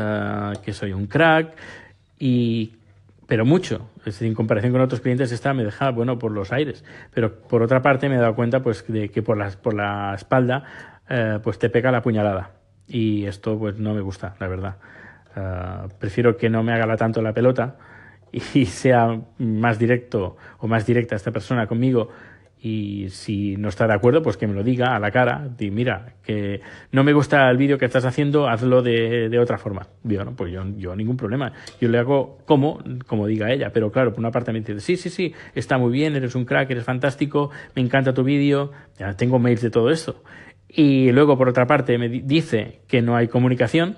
que 0.63 0.73
soy 0.73 0.93
un 0.93 1.05
crack, 1.05 1.55
y 2.17 2.73
pero 3.27 3.45
mucho. 3.45 3.91
En 4.21 4.33
comparación 4.33 4.71
con 4.71 4.81
otros 4.81 5.01
clientes, 5.01 5.31
esta 5.31 5.53
me 5.53 5.63
deja, 5.63 5.91
bueno, 5.91 6.17
por 6.17 6.31
los 6.31 6.51
aires. 6.51 6.83
Pero 7.13 7.41
por 7.41 7.61
otra 7.61 7.83
parte 7.83 8.09
me 8.09 8.15
he 8.15 8.19
dado 8.19 8.33
cuenta 8.33 8.63
pues 8.63 8.85
de 8.87 9.09
que 9.09 9.21
por 9.21 9.37
la, 9.37 9.51
por 9.51 9.75
la 9.75 10.15
espalda 10.15 10.63
pues 11.43 11.59
te 11.59 11.69
pega 11.69 11.91
la 11.91 12.01
puñalada 12.01 12.58
y 12.89 13.25
esto 13.25 13.57
pues 13.57 13.79
no 13.79 13.93
me 13.93 14.01
gusta, 14.01 14.35
la 14.39 14.47
verdad. 14.47 14.75
Ah, 15.35 15.87
prefiero 15.99 16.35
que 16.35 16.49
no 16.49 16.63
me 16.63 16.73
haga 16.73 16.97
tanto 16.97 17.21
la 17.21 17.33
pelota 17.33 17.77
y 18.31 18.39
sea 18.65 19.21
más 19.37 19.79
directo 19.79 20.37
o 20.57 20.67
más 20.67 20.85
directa 20.85 21.15
esta 21.15 21.31
persona 21.31 21.67
conmigo 21.67 22.09
y 22.61 23.07
si 23.09 23.55
no 23.55 23.69
está 23.69 23.87
de 23.87 23.93
acuerdo, 23.93 24.21
pues 24.21 24.35
que 24.35 24.45
me 24.45 24.53
lo 24.53 24.63
diga 24.63 24.93
a 24.93 24.99
la 24.99 25.11
cara, 25.11 25.47
di, 25.57 25.71
mira, 25.71 26.15
que 26.21 26.59
no 26.91 27.05
me 27.05 27.13
gusta 27.13 27.49
el 27.49 27.55
vídeo 27.55 27.77
que 27.77 27.85
estás 27.85 28.03
haciendo, 28.03 28.49
hazlo 28.49 28.81
de, 28.81 29.29
de 29.29 29.39
otra 29.39 29.57
forma. 29.57 29.87
Digo, 30.03 30.25
no, 30.25 30.35
pues 30.35 30.51
yo, 30.51 30.65
yo 30.75 30.93
ningún 30.93 31.15
problema, 31.15 31.53
yo 31.79 31.87
le 31.87 31.99
hago 31.99 32.39
como, 32.45 32.83
como 33.07 33.27
diga 33.27 33.49
ella, 33.49 33.71
pero 33.71 33.91
claro, 33.93 34.11
por 34.11 34.19
una 34.19 34.31
parte 34.31 34.51
me 34.51 34.59
dice, 34.59 34.81
sí, 34.81 34.97
sí, 34.97 35.09
sí, 35.09 35.33
está 35.55 35.77
muy 35.77 35.91
bien, 35.93 36.17
eres 36.17 36.35
un 36.35 36.43
crack, 36.43 36.69
eres 36.69 36.83
fantástico, 36.83 37.49
me 37.75 37.81
encanta 37.81 38.13
tu 38.13 38.25
vídeo, 38.25 38.71
ya 38.97 39.13
tengo 39.13 39.39
mails 39.39 39.61
de 39.61 39.69
todo 39.69 39.89
esto 39.89 40.21
y 40.69 41.11
luego 41.11 41.37
por 41.37 41.49
otra 41.49 41.65
parte 41.65 41.97
me 41.97 42.07
dice 42.07 42.81
que 42.87 43.01
no 43.01 43.15
hay 43.15 43.27
comunicación, 43.27 43.97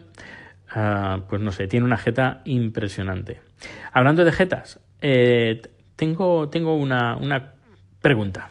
ah, 0.70 1.22
pues 1.30 1.42
no 1.42 1.52
sé, 1.52 1.68
tiene 1.68 1.86
una 1.86 1.98
jeta 1.98 2.42
impresionante. 2.46 3.42
Hablando 3.92 4.24
de 4.24 4.32
jetas, 4.32 4.80
eh, 5.02 5.62
tengo, 5.96 6.50
tengo 6.50 6.76
una, 6.76 7.18
una 7.18 7.54
pregunta. 8.02 8.50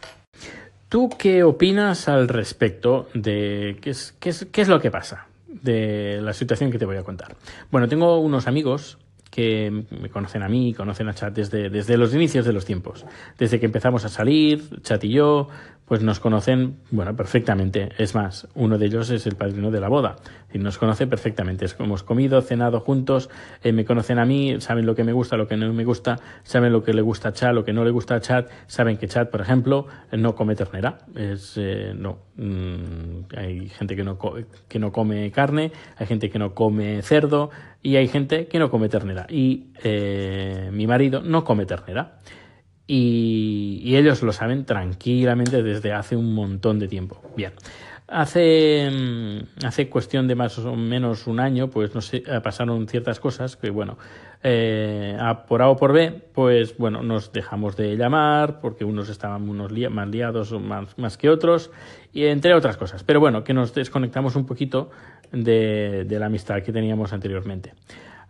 ¿Tú 0.89 1.09
qué 1.19 1.45
opinas 1.45 2.09
al 2.09 2.29
respecto 2.29 3.09
de 3.15 3.79
qué 3.81 3.91
es, 3.91 4.13
qué 4.21 4.31
es, 4.31 4.47
qué 4.53 4.61
es 4.61 4.69
lo 4.69 4.81
que 4.81 4.91
pasa 4.91 5.27
de 5.47 6.21
la 6.21 6.33
situación 6.33 6.71
que 6.71 6.79
te 6.79 6.85
voy 6.85 6.97
a 6.97 7.05
contar? 7.05 7.37
Bueno, 7.71 7.89
tengo 7.89 8.19
unos 8.19 8.47
amigos 8.47 8.99
que 9.31 9.85
me 9.91 10.11
conocen 10.11 10.43
a 10.43 10.49
mí, 10.49 10.75
conocen 10.75 11.09
a 11.09 11.15
Chat 11.15 11.35
desde, 11.35 11.71
desde 11.71 11.97
los 11.97 12.15
inicios 12.15 12.45
de 12.45 12.53
los 12.53 12.65
tiempos. 12.65 13.07
Desde 13.39 13.61
que 13.61 13.67
empezamos 13.67 14.05
a 14.05 14.09
salir, 14.09 14.81
Chat 14.83 15.05
y 15.05 15.11
yo, 15.11 15.49
pues 15.91 16.03
nos 16.03 16.21
conocen, 16.21 16.77
bueno, 16.93 17.17
perfectamente. 17.17 17.91
Es 17.99 18.15
más, 18.15 18.47
uno 18.55 18.79
de 18.79 18.87
ellos 18.87 19.11
es 19.11 19.27
el 19.27 19.35
padrino 19.35 19.73
de 19.73 19.81
la 19.81 19.89
boda. 19.89 20.15
Y 20.53 20.59
nos 20.59 20.79
conoce 20.79 21.09
perfectamente. 21.09 21.67
Hemos 21.81 22.05
comido, 22.05 22.41
cenado 22.43 22.79
juntos, 22.79 23.29
eh, 23.65 23.73
me 23.73 23.85
conocen 23.85 24.21
a 24.21 24.25
mí, 24.25 24.61
saben 24.61 24.87
lo 24.87 24.95
que 24.95 25.03
me 25.03 25.13
gusta, 25.13 25.37
lo 25.37 25.49
que 25.49 25.57
no 25.57 25.73
me 25.73 25.85
gusta, 25.85 26.21
saben 26.45 26.73
lo 26.73 26.85
que 26.85 26.93
le 26.93 27.03
gusta 27.03 27.31
a 27.31 27.33
Chat, 27.33 27.53
lo 27.53 27.65
que 27.65 27.73
no 27.73 27.85
le 27.85 27.91
gusta 27.91 28.15
a 28.15 28.21
Chat, 28.21 28.51
saben 28.69 28.99
que 28.99 29.09
Chat, 29.09 29.31
por 29.31 29.41
ejemplo, 29.41 29.87
no 30.13 30.37
come 30.37 30.55
ternera. 30.55 30.99
Es, 31.17 31.55
eh, 31.57 31.93
no. 31.97 32.19
Mm, 32.37 33.25
hay 33.37 33.69
gente 33.69 33.97
que 33.97 34.05
no, 34.05 34.17
que 34.69 34.79
no 34.79 34.93
come 34.93 35.29
carne, 35.33 35.73
hay 35.97 36.07
gente 36.07 36.31
que 36.31 36.39
no 36.39 36.55
come 36.55 37.03
cerdo 37.03 37.51
y 37.83 37.97
hay 37.97 38.09
gente 38.09 38.47
que 38.47 38.59
no 38.59 38.71
come 38.71 38.89
ternera. 38.89 39.27
Y 39.29 39.69
eh, 39.83 40.71
mi 40.73 40.87
marido 40.87 41.23
no 41.23 41.45
come 41.45 41.67
ternera 41.67 42.21
y, 42.93 43.97
ellos 43.97 44.23
lo 44.23 44.33
saben 44.33 44.65
tranquilamente 44.65 45.63
desde 45.63 45.93
hace 45.93 46.17
un 46.17 46.35
montón 46.35 46.79
de 46.79 46.89
tiempo. 46.89 47.23
Bien, 47.37 47.53
hace, 48.11 48.91
mm, 48.91 49.65
hace 49.65 49.89
cuestión 49.89 50.27
de 50.29 50.35
más 50.35 50.59
o 50.59 50.75
menos 50.75 51.27
un 51.27 51.41
año, 51.41 51.71
pues 51.71 51.95
no 51.95 52.01
sé, 52.01 52.23
eh, 52.27 52.41
pasaron 52.43 52.87
ciertas 52.89 53.21
cosas 53.21 53.57
que, 53.57 53.71
bueno, 53.71 53.97
eh, 54.43 55.17
por 55.49 55.63
A 55.63 55.69
o 55.69 55.77
por 55.77 55.93
B, 55.93 56.11
pues 56.35 56.77
bueno, 56.77 57.03
nos 57.03 57.33
dejamos 57.33 57.77
de 57.77 57.97
llamar 57.97 58.61
porque 58.61 58.85
unos 58.85 59.09
estaban 59.09 59.49
unos 59.49 59.73
más 59.91 60.09
liados 60.09 60.53
más, 60.61 60.99
más 60.99 61.17
que 61.17 61.31
otros, 61.31 61.71
y 62.13 62.25
entre 62.25 62.55
otras 62.55 62.77
cosas. 62.77 63.05
Pero 63.05 63.21
bueno, 63.21 63.45
que 63.45 63.55
nos 63.55 63.73
desconectamos 63.75 64.37
un 64.37 64.47
poquito 64.47 64.91
de 65.33 66.17
la 66.19 66.27
amistad 66.27 66.63
que 66.63 66.73
teníamos 66.73 67.13
anteriormente. 67.13 67.75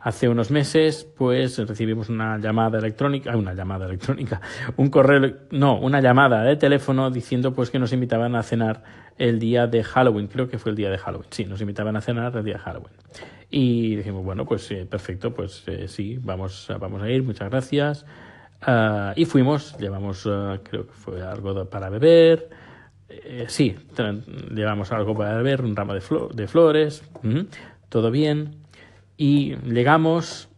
Hace 0.02 0.30
unos 0.30 0.50
meses, 0.50 1.04
pues 1.04 1.58
recibimos 1.58 2.08
una 2.08 2.38
llamada 2.38 2.78
electrónica, 2.78 3.36
una 3.36 3.52
llamada 3.52 3.84
electrónica, 3.84 4.40
un 4.78 4.88
correo, 4.88 5.34
no, 5.50 5.78
una 5.78 6.00
llamada 6.00 6.42
de 6.42 6.56
teléfono 6.56 7.10
diciendo 7.10 7.52
pues 7.52 7.70
que 7.70 7.78
nos 7.78 7.92
invitaban 7.92 8.34
a 8.34 8.42
cenar 8.42 8.82
el 9.18 9.38
día 9.38 9.66
de 9.66 9.84
Halloween, 9.84 10.26
creo 10.28 10.48
que 10.48 10.58
fue 10.58 10.70
el 10.70 10.76
día 10.76 10.88
de 10.88 10.96
Halloween, 10.96 11.28
sí, 11.30 11.44
nos 11.44 11.60
invitaban 11.60 11.96
a 11.96 12.00
cenar 12.00 12.34
el 12.34 12.44
día 12.44 12.54
de 12.54 12.60
Halloween. 12.60 12.94
Y 13.50 13.96
dijimos, 13.96 14.24
bueno, 14.24 14.46
pues 14.46 14.70
eh, 14.70 14.86
perfecto, 14.88 15.34
pues 15.34 15.64
eh, 15.66 15.86
sí, 15.86 16.18
vamos, 16.22 16.68
vamos 16.80 17.02
a 17.02 17.10
ir, 17.10 17.22
muchas 17.22 17.50
gracias. 17.50 18.06
Ah, 18.62 19.12
y 19.16 19.26
fuimos, 19.26 19.76
llevamos, 19.78 20.26
ah, 20.26 20.60
creo 20.62 20.86
que 20.86 20.92
fue 20.94 21.20
algo 21.20 21.68
para 21.68 21.90
beber, 21.90 22.48
eh, 23.10 23.44
sí, 23.48 23.76
llevamos 24.54 24.92
algo 24.92 25.14
para 25.14 25.34
beber, 25.34 25.62
un 25.62 25.76
ramo 25.76 25.92
de, 25.92 26.02
de 26.32 26.48
flores, 26.48 27.02
todo 27.90 28.10
bien. 28.10 28.60
Y 29.20 29.54
llegamos 29.66 30.48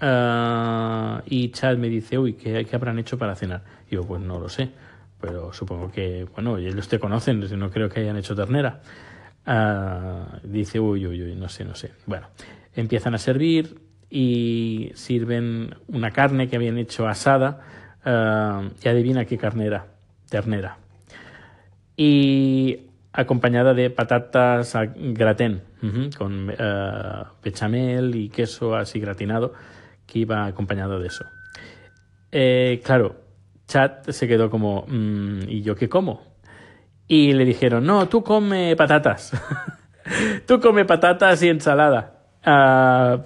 uh, 0.00 1.20
y 1.26 1.50
Chad 1.50 1.76
me 1.76 1.90
dice, 1.90 2.16
uy, 2.16 2.32
¿qué, 2.32 2.64
¿qué, 2.64 2.76
habrán 2.76 2.98
hecho 2.98 3.18
para 3.18 3.34
cenar? 3.34 3.62
Y 3.90 3.96
yo, 3.96 4.06
pues 4.06 4.22
no 4.22 4.40
lo 4.40 4.48
sé, 4.48 4.70
pero 5.20 5.52
supongo 5.52 5.92
que, 5.92 6.26
bueno, 6.34 6.56
ellos 6.56 6.88
te 6.88 6.98
conocen, 6.98 7.40
no 7.58 7.70
creo 7.70 7.90
que 7.90 8.00
hayan 8.00 8.16
hecho 8.16 8.34
ternera. 8.34 8.80
Uh, 9.46 10.38
dice, 10.44 10.80
uy, 10.80 11.06
uy, 11.06 11.24
uy, 11.24 11.34
no 11.34 11.50
sé, 11.50 11.66
no 11.66 11.74
sé. 11.74 11.92
Bueno, 12.06 12.28
empiezan 12.74 13.14
a 13.14 13.18
servir 13.18 13.78
y 14.08 14.90
sirven 14.94 15.74
una 15.86 16.10
carne 16.10 16.48
que 16.48 16.56
habían 16.56 16.78
hecho 16.78 17.06
asada 17.06 17.60
uh, 18.06 18.70
y 18.82 18.88
adivina 18.88 19.26
qué 19.26 19.36
carne 19.36 19.66
era, 19.66 19.88
ternera. 20.30 20.78
Y 21.98 22.78
acompañada 23.12 23.74
de 23.74 23.90
patatas 23.90 24.74
a 24.74 24.86
gratén, 24.86 25.60
con 26.16 26.50
uh, 26.50 27.26
bechamel 27.42 28.14
y 28.14 28.28
queso 28.28 28.74
así 28.74 29.00
gratinado, 29.00 29.52
que 30.06 30.20
iba 30.20 30.46
acompañado 30.46 30.98
de 30.98 31.08
eso. 31.08 31.24
Eh, 32.32 32.80
claro, 32.84 33.16
Chat 33.66 34.10
se 34.10 34.28
quedó 34.28 34.50
como, 34.50 34.84
mm, 34.86 35.48
¿y 35.48 35.62
yo 35.62 35.74
qué 35.74 35.88
como? 35.88 36.22
Y 37.06 37.32
le 37.32 37.44
dijeron, 37.44 37.84
no, 37.84 38.08
tú 38.08 38.22
come 38.22 38.74
patatas. 38.76 39.32
tú 40.46 40.60
come 40.60 40.84
patatas 40.84 41.42
y 41.42 41.48
ensalada. 41.48 42.20
Uh, 42.46 43.22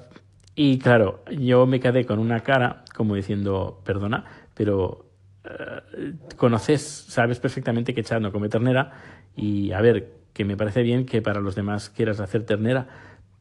y 0.55 0.79
claro, 0.79 1.25
yo 1.31 1.67
me 1.67 1.81
quedé 1.81 2.05
con 2.05 2.19
una 2.19 2.41
cara 2.41 2.85
como 2.95 3.15
diciendo, 3.15 3.81
perdona, 3.85 4.25
pero 4.55 5.07
uh, 5.45 6.37
conoces, 6.37 6.83
sabes 6.83 7.39
perfectamente 7.39 7.95
que 7.95 8.03
Chad 8.03 8.21
no 8.21 8.33
come 8.33 8.49
ternera 8.49 8.93
y 9.37 9.73
a 9.73 9.81
ver, 9.81 10.18
que 10.33 10.45
me 10.45 10.57
parece 10.57 10.83
bien 10.83 11.07
que 11.07 11.23
para 11.23 11.41
los 11.41 11.55
demás 11.55 11.91
quieras 11.91 12.21
hacer 12.21 12.45
ternera, 12.45 12.87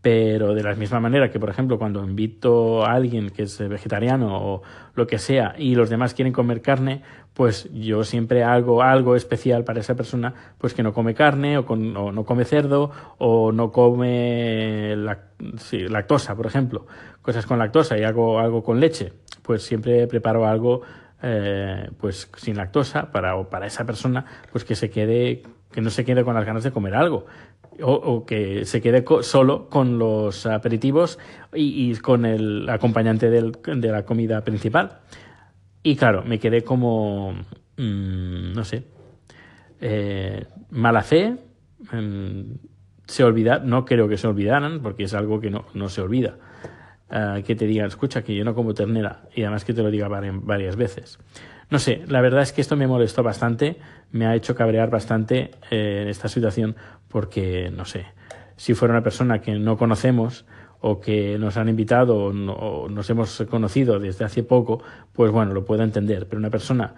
Pero 0.01 0.53
de 0.53 0.63
la 0.63 0.75
misma 0.75 0.99
manera 0.99 1.29
que, 1.31 1.39
por 1.39 1.49
ejemplo, 1.49 1.77
cuando 1.77 2.03
invito 2.03 2.85
a 2.85 2.93
alguien 2.93 3.29
que 3.31 3.43
es 3.43 3.59
vegetariano 3.67 4.37
o 4.37 4.61
lo 4.93 5.07
que 5.07 5.17
sea 5.17 5.55
y 5.57 5.75
los 5.75 5.89
demás 5.89 6.13
quieren 6.13 6.31
comer 6.33 6.61
carne, 6.61 7.01
pues 7.37 7.69
yo 7.71 8.03
siempre 8.03 8.43
hago 8.43 8.81
algo 8.81 9.15
especial 9.15 9.63
para 9.63 9.79
esa 9.79 9.95
persona, 9.95 10.33
pues 10.57 10.73
que 10.73 10.81
no 10.81 10.91
come 10.91 11.13
carne 11.13 11.59
o, 11.59 11.75
no 11.75 12.25
come 12.25 12.45
cerdo 12.45 12.91
o 13.19 13.51
no 13.51 13.71
come 13.71 14.95
lactosa, 14.95 16.35
por 16.35 16.47
ejemplo, 16.47 16.87
cosas 17.21 17.45
con 17.45 17.59
lactosa 17.59 17.95
y 17.95 18.03
hago 18.03 18.39
algo 18.39 18.63
con 18.63 18.79
leche, 18.79 19.13
pues 19.43 19.61
siempre 19.61 20.07
preparo 20.07 20.47
algo 20.47 20.81
eh, 21.21 21.91
pues 21.99 22.27
sin 22.37 22.57
lactosa 22.57 23.11
para, 23.11 23.39
para 23.49 23.67
esa 23.67 23.85
persona, 23.85 24.25
pues 24.51 24.63
que 24.65 24.73
se 24.73 24.89
quede, 24.89 25.43
que 25.71 25.81
no 25.81 25.89
se 25.89 26.05
quede 26.05 26.23
con 26.23 26.33
las 26.33 26.45
ganas 26.45 26.63
de 26.63 26.71
comer 26.71 26.95
algo 26.95 27.25
o, 27.81 28.25
que 28.25 28.65
se 28.65 28.81
quede 28.81 29.03
solo 29.21 29.69
con 29.69 29.99
los 29.99 30.45
aperitivos 30.45 31.19
y, 31.53 31.95
con 31.97 32.25
el 32.25 32.67
acompañante 32.69 33.29
de 33.29 33.91
la 33.91 34.03
comida 34.03 34.41
principal. 34.43 34.99
Y 35.83 35.95
claro, 35.95 36.23
me 36.23 36.39
quedé 36.39 36.63
como, 36.63 37.33
mm, 37.77 38.53
no 38.53 38.65
sé, 38.65 38.83
eh, 39.79 40.45
mala 40.71 41.01
fe. 41.03 41.37
Mm, 41.93 42.55
se 43.05 43.23
olvida, 43.23 43.59
no 43.59 43.85
creo 43.85 44.09
que 44.09 44.17
se 44.17 44.27
olvidaran, 44.27 44.81
porque 44.81 45.03
es 45.03 45.13
algo 45.13 45.39
que 45.39 45.49
no, 45.49 45.65
no 45.73 45.87
se 45.87 46.01
olvida. 46.01 46.35
Que 47.09 47.55
te 47.55 47.65
digan, 47.65 47.87
escucha, 47.87 48.21
que 48.21 48.35
yo 48.35 48.43
no 48.43 48.53
como 48.53 48.73
ternera, 48.73 49.21
y 49.33 49.43
además 49.43 49.63
que 49.63 49.73
te 49.73 49.81
lo 49.81 49.89
diga 49.89 50.09
varias 50.09 50.75
veces. 50.75 51.19
No 51.69 51.79
sé, 51.79 52.03
la 52.07 52.21
verdad 52.21 52.41
es 52.41 52.53
que 52.53 52.61
esto 52.61 52.75
me 52.77 52.87
molestó 52.87 53.23
bastante, 53.23 53.77
me 54.11 54.25
ha 54.25 54.35
hecho 54.35 54.55
cabrear 54.55 54.89
bastante 54.89 55.51
eh, 55.69 56.01
en 56.03 56.07
esta 56.07 56.29
situación, 56.29 56.75
porque, 57.09 57.69
no 57.75 57.83
sé, 57.83 58.05
si 58.55 58.73
fuera 58.73 58.93
una 58.93 59.03
persona 59.03 59.39
que 59.39 59.57
no 59.59 59.77
conocemos 59.77 60.45
o 60.79 61.01
que 61.01 61.37
nos 61.37 61.57
han 61.57 61.67
invitado 61.67 62.25
o, 62.25 62.89
nos 62.89 63.09
hemos 63.09 63.43
conocido 63.49 63.99
desde 63.99 64.23
hace 64.23 64.43
poco, 64.43 64.81
pues 65.11 65.31
bueno, 65.31 65.53
lo 65.53 65.65
puedo 65.65 65.83
entender. 65.83 66.27
Pero 66.27 66.39
una 66.39 66.49
persona 66.49 66.93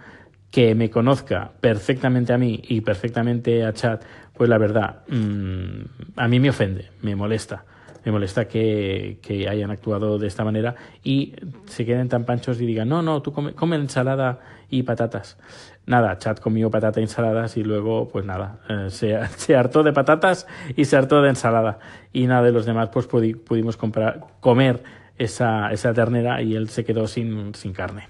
que 0.50 0.74
me 0.74 0.90
conozca 0.90 1.50
perfectamente 1.60 2.32
a 2.32 2.38
mí 2.38 2.60
y 2.68 2.80
perfectamente 2.80 3.64
a 3.64 3.72
Chad, 3.72 4.00
pues 4.34 4.48
la 4.48 4.58
verdad, 4.58 5.02
mm, 5.08 6.16
a 6.16 6.28
mí 6.28 6.40
me 6.40 6.50
ofende, 6.50 6.90
me 7.02 7.16
molesta 7.16 7.64
me 8.04 8.12
molesta 8.12 8.48
que, 8.48 9.18
hayan 9.48 9.70
actuado 9.70 10.18
de 10.18 10.26
esta 10.26 10.44
manera 10.44 10.74
y 11.02 11.34
se 11.66 11.84
queden 11.84 12.08
tan 12.08 12.24
panchos 12.24 12.60
y 12.60 12.66
digan, 12.66 12.88
no, 12.88 13.02
no, 13.02 13.22
tú 13.22 13.32
come, 13.32 13.52
come 13.52 13.76
ensalada 13.76 14.40
y 14.68 14.82
patatas. 14.82 15.38
Nada, 15.86 16.18
Chat 16.18 16.40
comió 16.40 16.70
patata 16.70 17.00
y 17.00 17.04
ensaladas 17.04 17.56
y 17.56 17.64
luego, 17.64 18.08
pues 18.08 18.24
nada, 18.24 18.60
eh, 18.68 18.86
se, 18.90 19.18
se, 19.36 19.56
hartó 19.56 19.82
de 19.82 19.92
patatas 19.92 20.46
y 20.76 20.84
se 20.84 20.96
hartó 20.96 21.20
de 21.22 21.30
ensalada. 21.30 21.78
Y 22.12 22.26
nada 22.26 22.42
de 22.42 22.52
los 22.52 22.66
demás, 22.66 22.90
pues 22.90 23.06
pudimos 23.06 23.76
comprar, 23.76 24.20
comer 24.40 24.82
esa, 25.18 25.70
esa 25.72 25.92
ternera 25.92 26.42
y 26.42 26.56
él 26.56 26.68
se 26.68 26.84
quedó 26.84 27.06
sin, 27.06 27.54
sin 27.54 27.72
carne. 27.72 28.08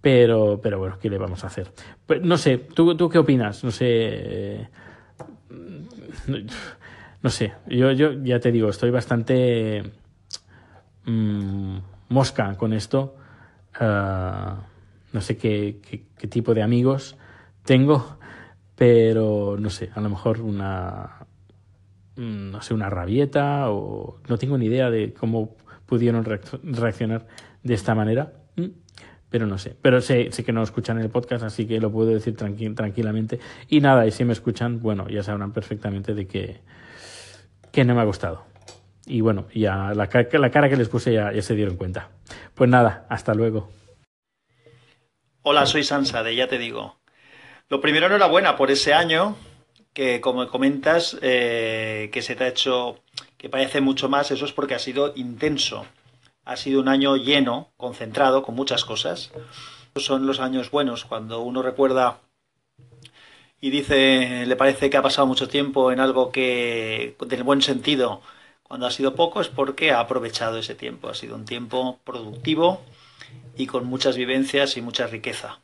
Pero, 0.00 0.60
pero 0.60 0.78
bueno, 0.78 0.98
¿qué 1.00 1.08
le 1.08 1.16
vamos 1.16 1.44
a 1.44 1.46
hacer? 1.46 1.70
Pues, 2.06 2.20
no 2.22 2.36
sé, 2.36 2.58
¿tú, 2.58 2.96
¿tú 2.96 3.08
qué 3.08 3.18
opinas? 3.18 3.62
No 3.62 3.70
sé. 3.70 3.86
Eh, 3.88 4.68
no 7.22 7.30
sé, 7.30 7.52
yo, 7.68 7.92
yo 7.92 8.12
ya 8.24 8.40
te 8.40 8.50
digo, 8.50 8.68
estoy 8.68 8.90
bastante 8.90 9.82
mm, 11.04 11.76
mosca 12.08 12.54
con 12.56 12.72
esto. 12.72 13.16
Ah, 13.78 14.66
no 15.12 15.20
sé 15.20 15.36
qué, 15.36 15.80
qué, 16.18 16.26
tipo 16.26 16.54
de 16.54 16.62
amigos 16.62 17.16
tengo, 17.64 18.18
pero 18.74 19.56
no 19.58 19.70
sé, 19.70 19.90
a 19.94 20.00
lo 20.00 20.10
mejor 20.10 20.40
una, 20.40 21.26
mm, 22.16 22.50
no 22.50 22.62
sé, 22.62 22.74
una 22.74 22.90
rabieta 22.90 23.70
o 23.70 24.20
no 24.28 24.38
tengo 24.38 24.58
ni 24.58 24.66
idea 24.66 24.90
de 24.90 25.12
cómo 25.12 25.56
pudieron 25.86 26.24
reaccionar 26.24 27.26
de 27.62 27.74
esta 27.74 27.94
manera, 27.94 28.32
mm, 28.56 28.66
pero 29.30 29.46
no 29.46 29.58
sé. 29.58 29.76
Pero 29.80 30.00
sé, 30.00 30.32
sé 30.32 30.44
que 30.44 30.52
no 30.52 30.62
escuchan 30.62 30.98
el 30.98 31.08
podcast, 31.08 31.44
así 31.44 31.66
que 31.66 31.80
lo 31.80 31.92
puedo 31.92 32.10
decir 32.10 32.34
tranquilamente. 32.36 33.38
Y 33.68 33.80
nada, 33.80 34.06
y 34.06 34.10
si 34.10 34.24
me 34.24 34.32
escuchan, 34.32 34.80
bueno, 34.80 35.08
ya 35.08 35.22
sabrán 35.22 35.52
perfectamente 35.52 36.14
de 36.14 36.26
que 36.26 36.60
que 37.72 37.84
no 37.84 37.94
me 37.94 38.02
ha 38.02 38.04
gustado. 38.04 38.44
Y 39.06 39.20
bueno, 39.20 39.48
ya 39.52 39.92
la, 39.94 40.08
la 40.32 40.50
cara 40.50 40.68
que 40.68 40.76
les 40.76 40.88
puse 40.88 41.12
ya, 41.12 41.32
se 41.42 41.54
dieron 41.54 41.76
cuenta. 41.76 42.10
Pues 42.54 42.70
nada, 42.70 43.06
hasta 43.08 43.34
luego. 43.34 43.68
Hola, 45.42 45.66
soy 45.66 45.82
Sansa 45.82 46.22
de 46.22 46.36
Ya 46.36 46.46
Te 46.46 46.58
Digo. 46.58 47.00
Lo 47.68 47.80
primero, 47.80 48.06
enhorabuena 48.06 48.56
por 48.56 48.70
ese 48.70 48.94
año 48.94 49.36
que, 49.92 50.20
como 50.20 50.46
comentas, 50.48 51.18
eh, 51.20 52.10
que 52.12 52.22
se 52.22 52.36
te 52.36 52.44
ha 52.44 52.48
hecho, 52.48 53.00
que 53.36 53.48
parece 53.48 53.80
mucho 53.80 54.08
más, 54.08 54.30
eso 54.30 54.44
es 54.44 54.52
porque 54.52 54.74
ha 54.74 54.78
sido 54.78 55.12
intenso. 55.16 55.84
Ha 56.44 56.56
sido 56.56 56.80
un 56.80 56.88
año 56.88 57.16
lleno, 57.16 57.72
concentrado, 57.76 58.42
con 58.42 58.54
muchas 58.54 58.84
cosas. 58.84 59.32
Son 59.96 60.26
los 60.26 60.38
años 60.38 60.70
buenos, 60.70 61.04
cuando 61.04 61.40
uno 61.40 61.62
recuerda 61.62 62.20
y 63.62 63.70
dice, 63.70 64.44
le 64.44 64.56
parece 64.56 64.90
que 64.90 64.96
ha 64.96 65.02
pasado 65.02 65.28
mucho 65.28 65.46
tiempo 65.46 65.92
en 65.92 66.00
algo 66.00 66.32
que, 66.32 67.14
del 67.24 67.44
buen 67.44 67.62
sentido, 67.62 68.20
cuando 68.64 68.86
ha 68.86 68.90
sido 68.90 69.14
poco, 69.14 69.40
es 69.40 69.46
porque 69.46 69.92
ha 69.92 70.00
aprovechado 70.00 70.58
ese 70.58 70.74
tiempo. 70.74 71.08
Ha 71.08 71.14
sido 71.14 71.36
un 71.36 71.44
tiempo 71.44 72.00
productivo 72.02 72.82
y 73.56 73.68
con 73.68 73.86
muchas 73.86 74.16
vivencias 74.16 74.76
y 74.76 74.82
mucha 74.82 75.06
riqueza. 75.06 75.60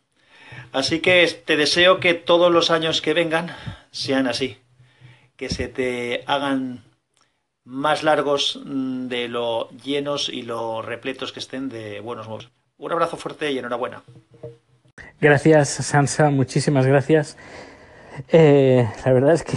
Así 0.70 1.00
que 1.00 1.26
te 1.44 1.56
deseo 1.56 1.98
que 1.98 2.14
todos 2.14 2.52
los 2.52 2.70
años 2.70 3.02
que 3.02 3.14
vengan 3.14 3.56
sean 3.90 4.28
así, 4.28 4.58
que 5.37 5.48
se 5.48 5.66
te 5.66 6.22
hagan 6.26 6.84
más 7.64 8.04
largos 8.04 8.61
mm, 8.64 9.08
de 9.08 9.26
lo 9.26 9.70
llenos 9.70 10.28
y 10.28 10.42
lo 10.42 10.82
repletos 10.82 11.32
que 11.32 11.40
estén 11.40 11.68
de 11.68 11.98
buenos 11.98 12.28
modos. 12.28 12.48
Un 12.76 12.92
abrazo 12.92 13.16
fuerte 13.16 13.50
y 13.50 13.58
enhorabuena. 13.58 14.04
Gracias, 15.20 15.68
Sansa, 15.68 16.30
muchísimas 16.30 16.87
gracias. 16.87 17.37
Eh, 18.28 18.88
la 19.04 19.12
verdad 19.12 19.35
es 19.35 19.44
que 19.44 19.57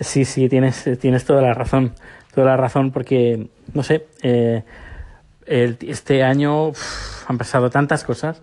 sí, 0.00 0.24
sí, 0.24 0.48
tienes, 0.48 0.88
tienes 1.00 1.24
toda 1.24 1.42
la 1.42 1.54
razón. 1.54 1.94
Toda 2.34 2.48
la 2.48 2.56
razón 2.56 2.90
porque, 2.90 3.48
no 3.72 3.82
sé, 3.82 4.06
eh, 4.22 4.62
este 5.46 6.22
año 6.22 6.72
han 7.26 7.38
pasado 7.38 7.70
tantas 7.70 8.02
cosas 8.04 8.42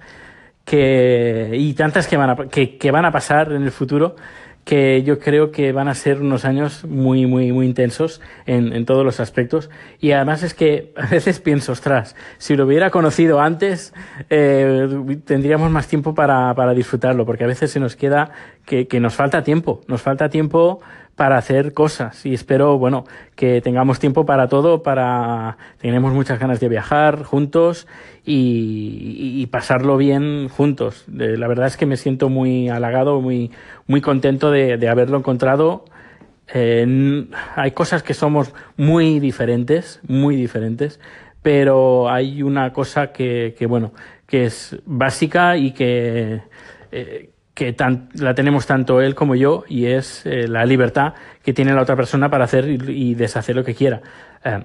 que, 0.64 1.52
y 1.54 1.74
tantas 1.74 2.08
que 2.08 2.18
van, 2.18 2.30
a, 2.30 2.36
que, 2.48 2.78
que 2.78 2.92
van 2.92 3.06
a 3.06 3.12
pasar 3.12 3.52
en 3.52 3.64
el 3.64 3.72
futuro 3.72 4.16
que 4.64 5.04
yo 5.04 5.20
creo 5.20 5.52
que 5.52 5.72
van 5.72 5.88
a 5.88 5.96
ser 5.96 6.22
unos 6.22 6.46
años 6.46 6.86
muy, 6.86 7.26
muy, 7.26 7.52
muy 7.52 7.66
intensos 7.66 8.22
en, 8.46 8.74
en, 8.74 8.86
todos 8.86 9.04
los 9.04 9.20
aspectos. 9.20 9.70
Y 10.00 10.12
además 10.12 10.44
es 10.44 10.54
que 10.54 10.94
a 10.96 11.08
veces 11.08 11.40
pienso, 11.40 11.72
ostras, 11.72 12.16
si 12.38 12.56
lo 12.56 12.66
hubiera 12.66 12.90
conocido 12.92 13.42
antes, 13.42 13.94
eh, 14.30 14.88
tendríamos 15.26 15.72
más 15.72 15.88
tiempo 15.88 16.14
para, 16.14 16.54
para 16.56 16.74
disfrutarlo, 16.74 17.26
porque 17.26 17.44
a 17.44 17.48
veces 17.48 17.72
se 17.72 17.80
nos 17.80 17.96
queda 17.96 18.32
que, 18.66 18.88
que 18.88 19.00
nos 19.00 19.16
falta 19.16 19.44
tiempo, 19.44 19.82
nos 19.88 20.02
falta 20.02 20.30
tiempo 20.30 20.82
para 21.22 21.38
hacer 21.38 21.74
cosas 21.74 22.26
y 22.26 22.34
espero, 22.34 22.80
bueno, 22.80 23.06
que 23.36 23.62
tengamos 23.62 24.00
tiempo 24.00 24.26
para 24.26 24.48
todo, 24.48 24.82
para 24.82 25.56
tenemos 25.78 26.14
muchas 26.14 26.40
ganas 26.40 26.60
de 26.60 26.68
viajar 26.68 27.22
juntos 27.22 27.86
y, 28.26 29.46
pasarlo 29.52 29.98
bien 29.98 30.50
juntos. 30.50 31.06
la 31.08 31.48
verdad 31.48 31.68
es 31.68 31.78
que 31.78 31.86
me 31.86 31.96
siento 31.96 32.30
muy 32.30 32.70
halagado, 32.70 33.22
muy, 33.22 33.52
muy 33.86 34.02
contento 34.02 34.50
de, 34.50 34.90
haberlo 34.90 35.20
encontrado. 35.20 35.86
hay 36.52 37.72
cosas 37.76 38.02
que 38.02 38.16
somos 38.16 38.52
muy 38.76 39.20
diferentes, 39.20 40.00
muy 40.08 40.36
diferentes, 40.36 41.00
pero 41.44 42.10
hay 42.10 42.42
una 42.42 42.74
cosa 42.74 43.12
que, 43.12 43.54
que 43.56 43.68
bueno, 43.68 43.94
que 44.26 44.46
es 44.46 44.76
básica 44.88 45.56
y 45.56 45.70
que, 45.70 46.42
eh, 46.92 47.30
que 47.62 47.76
la 48.16 48.34
tenemos 48.34 48.66
tanto 48.66 49.02
él 49.02 49.14
como 49.14 49.36
yo 49.36 49.66
y 49.68 49.86
es 49.86 50.26
eh, 50.26 50.48
la 50.48 50.66
libertad 50.66 51.14
que 51.44 51.54
tiene 51.54 51.76
la 51.76 51.84
otra 51.84 51.96
persona 51.96 52.28
para 52.28 52.46
hacer 52.46 52.68
y, 52.68 53.14
deshacer 53.14 53.56
lo 53.56 53.64
que 53.64 53.76
quiera. 53.76 54.02
Eh, 54.44 54.64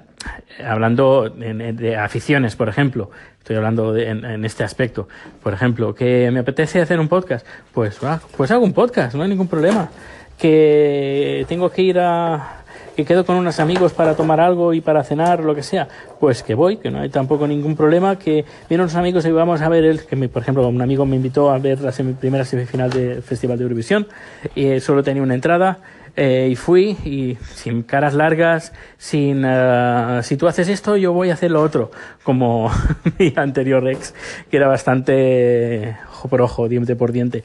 hablando 0.67 1.29
de, 1.29 1.97
aficiones, 1.97 2.57
por 2.57 2.71
ejemplo, 2.71 3.11
estoy 3.39 3.57
hablando 3.57 3.95
en, 3.95 4.43
este 4.47 4.65
aspecto. 4.65 5.09
Por 5.43 5.53
ejemplo, 5.53 5.95
que 5.95 6.31
me 6.31 6.41
apetece 6.41 6.81
hacer 6.81 6.99
un 6.99 7.09
podcast, 7.09 7.47
pues, 7.75 8.01
pues 8.35 8.51
hago 8.51 8.65
un 8.65 8.73
podcast, 8.73 9.15
no 9.15 9.25
hay 9.25 9.29
ningún 9.29 9.49
problema. 9.49 9.91
Que 10.39 11.45
tengo 11.49 11.69
que 11.69 11.83
ir 11.83 11.99
a, 11.99 12.56
que 12.97 13.05
quedo 13.05 13.27
con 13.27 13.37
unos 13.37 13.61
amigos 13.61 13.93
para 13.93 14.17
tomar 14.17 14.41
algo 14.41 14.73
y 14.73 14.81
para 14.81 15.05
cenar, 15.05 15.45
lo 15.45 15.55
que 15.55 15.63
sea, 15.63 15.87
pues 16.19 16.43
que 16.43 16.55
voy, 16.55 16.79
que 16.79 16.91
no 16.91 17.01
hay 17.01 17.11
tampoco 17.11 17.47
ningún 17.47 17.77
problema, 17.77 18.19
que 18.19 18.47
vienen 18.71 18.85
unos 18.85 18.95
amigos 18.95 19.27
y 19.27 19.31
vamos 19.31 19.61
a 19.61 19.69
ver, 19.69 19.85
el, 19.85 20.07
que 20.07 20.17
por 20.29 20.41
ejemplo, 20.41 20.67
un 20.67 20.81
amigo 20.81 21.05
me 21.05 21.17
invitó 21.17 21.51
a 21.51 21.59
ver 21.59 21.81
la 21.83 21.93
primera 21.93 22.47
semifinal 22.47 22.91
del 22.91 23.23
Festival 23.23 23.59
de 23.59 23.65
Eurovisión, 23.65 24.07
y 24.55 24.81
solo 24.81 25.03
tenía 25.03 25.23
una 25.23 25.35
entrada, 25.35 25.79
eh, 26.17 26.49
y 26.51 26.57
fui 26.57 26.97
y 27.05 27.37
sin 27.55 27.83
caras 27.83 28.15
largas, 28.15 28.73
sin 28.97 29.45
uh, 29.45 30.23
si 30.23 30.39
tú 30.39 30.49
haces 30.49 30.71
esto, 30.71 30.97
yo 30.97 31.13
voy 31.13 31.29
a 31.29 31.35
hacer 31.35 31.51
lo 31.51 31.61
otro, 31.61 31.91
como 32.23 32.71
mi 33.19 33.35
anterior 33.37 33.87
ex, 33.87 34.15
que 34.51 34.57
era 34.57 34.69
bastante 34.69 35.99
ojo 36.11 36.29
por 36.29 36.41
ojo, 36.41 36.69
diente 36.69 36.97
por 36.97 37.13
diente. 37.13 37.45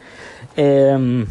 Eh, 0.56 1.26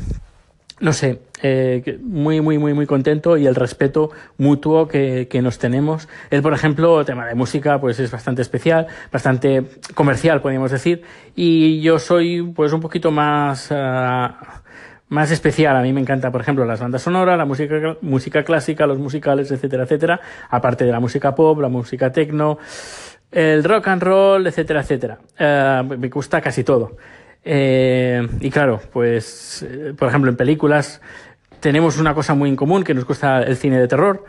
no 0.80 0.94
sé, 0.94 1.20
eh, 1.42 1.98
muy, 2.02 2.40
muy, 2.40 2.58
muy, 2.58 2.72
muy 2.72 2.86
contento 2.86 3.36
y 3.36 3.46
el 3.46 3.54
respeto 3.54 4.10
mutuo 4.38 4.88
que, 4.88 5.28
que, 5.28 5.42
nos 5.42 5.58
tenemos. 5.58 6.08
Él, 6.30 6.40
por 6.40 6.54
ejemplo, 6.54 7.04
tema 7.04 7.26
de 7.26 7.34
música, 7.34 7.78
pues 7.80 8.00
es 8.00 8.10
bastante 8.10 8.40
especial, 8.40 8.86
bastante 9.12 9.64
comercial, 9.94 10.40
podríamos 10.40 10.70
decir, 10.70 11.02
y 11.36 11.82
yo 11.82 11.98
soy, 11.98 12.42
pues, 12.42 12.72
un 12.72 12.80
poquito 12.80 13.10
más, 13.10 13.70
uh, 13.70 14.34
más 15.08 15.30
especial. 15.30 15.76
A 15.76 15.82
mí 15.82 15.92
me 15.92 16.00
encanta, 16.00 16.32
por 16.32 16.40
ejemplo, 16.40 16.64
las 16.64 16.80
bandas 16.80 17.02
sonoras, 17.02 17.36
la 17.36 17.44
música, 17.44 17.96
música 18.00 18.42
clásica, 18.42 18.86
los 18.86 18.98
musicales, 18.98 19.50
etcétera, 19.50 19.82
etcétera, 19.82 20.20
aparte 20.48 20.86
de 20.86 20.92
la 20.92 21.00
música 21.00 21.34
pop, 21.34 21.60
la 21.60 21.68
música 21.68 22.10
techno, 22.10 22.58
el 23.30 23.62
rock 23.64 23.88
and 23.88 24.02
roll, 24.02 24.46
etcétera, 24.46 24.80
etcétera. 24.80 25.18
Uh, 25.38 25.84
me 25.84 26.08
gusta 26.08 26.40
casi 26.40 26.64
todo. 26.64 26.96
Eh, 27.44 28.26
y 28.40 28.50
claro, 28.50 28.81
pues, 28.92 29.66
eh, 29.68 29.94
por 29.96 30.09
ejemplo, 30.09 30.31
en 30.31 30.37
películas 30.37 31.00
tenemos 31.61 31.98
una 31.98 32.14
cosa 32.14 32.35
muy 32.35 32.48
en 32.48 32.57
común 32.57 32.85
que 32.85 32.94
nos 32.94 33.05
gusta 33.05 33.42
el 33.42 33.57
cine 33.57 33.79
de 33.79 33.88
terror, 33.88 34.24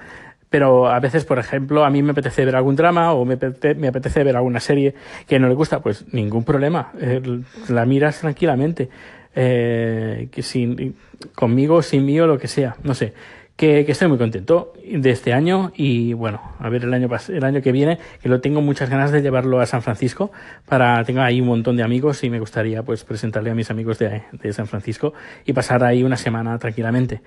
pero 0.49 0.89
a 0.89 0.99
veces, 0.99 1.23
por 1.23 1.39
ejemplo, 1.39 1.85
a 1.85 1.89
mí 1.89 2.03
me 2.03 2.11
apetece 2.11 2.43
ver 2.43 2.55
algún 2.55 2.75
drama 2.75 3.13
o 3.13 3.23
me 3.23 3.35
apetece, 3.35 3.73
me 3.75 3.87
apetece 3.87 4.23
ver 4.23 4.35
alguna 4.35 4.59
serie 4.59 4.93
que 5.27 5.39
no 5.39 5.47
le 5.47 5.55
gusta, 5.55 5.79
pues 5.79 6.05
ningún 6.13 6.43
problema, 6.43 6.91
eh, 6.99 7.21
la 7.69 7.85
miras 7.85 8.19
tranquilamente, 8.19 8.89
eh, 9.33 10.27
que 10.29 10.43
sin, 10.43 10.95
conmigo, 11.35 11.81
sin 11.81 12.05
mí 12.05 12.19
o 12.19 12.27
lo 12.27 12.37
que 12.37 12.49
sea, 12.49 12.75
no 12.83 12.93
sé 12.93 13.13
que, 13.55 13.85
que, 13.85 13.91
estoy 13.91 14.07
muy 14.07 14.17
contento 14.17 14.73
de 14.83 15.09
este 15.11 15.33
año 15.33 15.71
y 15.75 16.13
bueno, 16.13 16.41
a 16.59 16.69
ver 16.69 16.83
el 16.83 16.93
año, 16.93 17.07
el 17.29 17.43
año 17.43 17.61
que 17.61 17.71
viene, 17.71 17.99
que 18.21 18.29
lo 18.29 18.41
tengo 18.41 18.61
muchas 18.61 18.89
ganas 18.89 19.11
de 19.11 19.21
llevarlo 19.21 19.59
a 19.59 19.65
San 19.65 19.81
Francisco 19.81 20.31
para, 20.67 21.03
tengo 21.03 21.21
ahí 21.21 21.41
un 21.41 21.47
montón 21.47 21.77
de 21.77 21.83
amigos 21.83 22.23
y 22.23 22.29
me 22.29 22.39
gustaría 22.39 22.83
pues 22.83 23.03
presentarle 23.03 23.51
a 23.51 23.55
mis 23.55 23.69
amigos 23.69 23.99
de, 23.99 24.23
de 24.31 24.53
San 24.53 24.67
Francisco 24.67 25.13
y 25.45 25.53
pasar 25.53 25.83
ahí 25.83 26.03
una 26.03 26.17
semana 26.17 26.57
tranquilamente. 26.57 27.21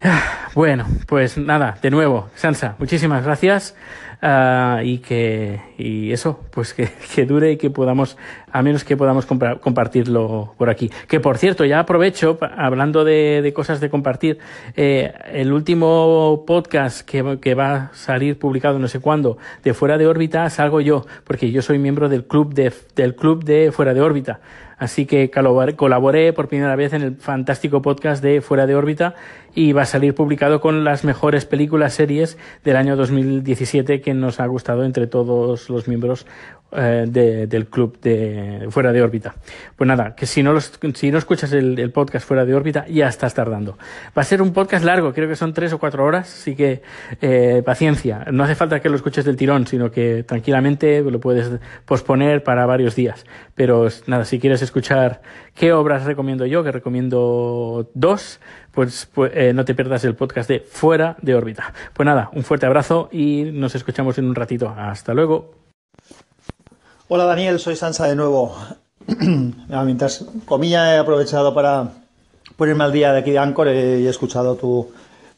Bueno, 0.54 0.86
pues 1.06 1.38
nada, 1.38 1.78
de 1.82 1.90
nuevo, 1.90 2.30
Sansa, 2.34 2.74
muchísimas 2.78 3.24
gracias 3.24 3.76
uh, 4.22 4.80
y 4.82 4.98
que 4.98 5.60
y 5.76 6.10
eso, 6.10 6.40
pues 6.50 6.74
que, 6.74 6.88
que, 7.14 7.26
dure 7.26 7.52
y 7.52 7.56
que 7.56 7.70
podamos, 7.70 8.16
a 8.50 8.62
menos 8.62 8.82
que 8.82 8.96
podamos 8.96 9.26
compartirlo 9.26 10.54
por 10.56 10.70
aquí. 10.70 10.90
Que 11.06 11.20
por 11.20 11.38
cierto, 11.38 11.64
ya 11.64 11.80
aprovecho, 11.80 12.38
hablando 12.56 13.04
de, 13.04 13.40
de 13.42 13.52
cosas 13.52 13.80
de 13.80 13.90
compartir, 13.90 14.38
eh, 14.76 15.12
el 15.32 15.52
último 15.52 16.44
podcast 16.46 17.02
que, 17.02 17.38
que, 17.40 17.54
va 17.54 17.74
a 17.74 17.90
salir 17.94 18.38
publicado 18.38 18.78
no 18.78 18.88
sé 18.88 19.00
cuándo, 19.00 19.38
de 19.62 19.74
Fuera 19.74 19.98
de 19.98 20.06
órbita, 20.06 20.48
salgo 20.50 20.80
yo, 20.80 21.06
porque 21.24 21.52
yo 21.52 21.62
soy 21.62 21.78
miembro 21.78 22.08
del 22.08 22.24
club 22.26 22.54
de, 22.54 22.72
del 22.96 23.14
club 23.14 23.44
de 23.44 23.70
Fuera 23.70 23.94
de 23.94 24.00
órbita. 24.00 24.40
Así 24.78 25.06
que 25.06 25.30
colaboré 25.30 26.32
por 26.32 26.48
primera 26.48 26.76
vez 26.76 26.92
en 26.92 27.02
el 27.02 27.16
fantástico 27.16 27.82
podcast 27.82 28.22
de 28.22 28.40
Fuera 28.40 28.66
de 28.66 28.76
órbita 28.76 29.16
y 29.54 29.72
va 29.72 29.82
a 29.82 29.86
salir 29.86 30.14
publicado 30.14 30.60
con 30.60 30.84
las 30.84 31.04
mejores 31.04 31.44
películas, 31.44 31.94
series 31.94 32.38
del 32.62 32.76
año 32.76 32.94
2017 32.94 34.00
que 34.00 34.14
nos 34.14 34.38
ha 34.38 34.46
gustado 34.46 34.84
entre 34.84 35.08
todos 35.08 35.68
los 35.68 35.88
miembros 35.88 36.26
eh, 36.70 37.06
de, 37.08 37.46
del 37.46 37.66
club 37.66 37.98
de 38.00 38.66
fuera 38.70 38.92
de 38.92 39.00
órbita. 39.00 39.34
Pues 39.74 39.88
nada, 39.88 40.14
que 40.14 40.26
si 40.26 40.42
no, 40.42 40.52
los, 40.52 40.70
si 40.94 41.10
no 41.10 41.16
escuchas 41.16 41.52
el, 41.52 41.90
podcast 41.92 42.26
fuera 42.26 42.44
de 42.44 42.54
órbita, 42.54 42.86
ya 42.88 43.08
estás 43.08 43.32
tardando. 43.32 43.78
Va 44.16 44.20
a 44.20 44.24
ser 44.24 44.42
un 44.42 44.52
podcast 44.52 44.84
largo, 44.84 45.14
creo 45.14 45.28
que 45.28 45.36
son 45.36 45.54
tres 45.54 45.72
o 45.72 45.78
cuatro 45.78 46.04
horas, 46.04 46.30
así 46.30 46.54
que 46.54 46.82
eh, 47.22 47.62
paciencia. 47.64 48.26
No 48.32 48.44
hace 48.44 48.54
falta 48.54 48.80
que 48.80 48.90
lo 48.90 48.96
escuches 48.96 49.24
del 49.24 49.36
tirón, 49.36 49.66
sino 49.66 49.90
que 49.90 50.24
tranquilamente 50.24 51.00
lo 51.00 51.18
puedes 51.20 51.50
posponer 51.86 52.42
para 52.42 52.66
varios 52.66 52.94
días. 52.94 53.24
Pero 53.54 53.88
nada, 54.06 54.26
si 54.26 54.38
quieres 54.38 54.60
escuchar 54.60 55.22
qué 55.54 55.72
obras 55.72 56.04
recomiendo 56.04 56.44
yo, 56.44 56.62
que 56.62 56.70
recomiendo 56.70 57.90
dos, 57.94 58.40
pues, 58.72 59.08
pues 59.12 59.32
eh, 59.34 59.52
no 59.54 59.64
te 59.64 59.74
pierdas 59.74 60.04
el 60.04 60.14
podcast 60.14 60.48
de 60.48 60.60
Fuera 60.60 61.16
de 61.22 61.34
órbita. 61.34 61.72
Pues 61.94 62.04
nada, 62.04 62.28
un 62.34 62.44
fuerte 62.44 62.66
abrazo 62.66 63.08
y 63.10 63.50
nos 63.52 63.74
escuchamos 63.74 64.18
en 64.18 64.26
un 64.26 64.34
ratito. 64.34 64.68
Hasta 64.76 65.14
luego. 65.14 65.67
Hola 67.10 67.24
Daniel, 67.24 67.58
soy 67.58 67.74
Sansa 67.74 68.06
de 68.06 68.14
nuevo. 68.14 68.54
Mientras 69.16 70.26
comía 70.44 70.94
he 70.94 70.98
aprovechado 70.98 71.54
para 71.54 71.88
ponerme 72.54 72.84
al 72.84 72.92
día 72.92 73.14
de 73.14 73.20
aquí 73.20 73.30
de 73.30 73.38
Anchor 73.38 73.68
y 73.68 73.70
he 73.70 74.08
escuchado 74.10 74.56
tu, 74.56 74.90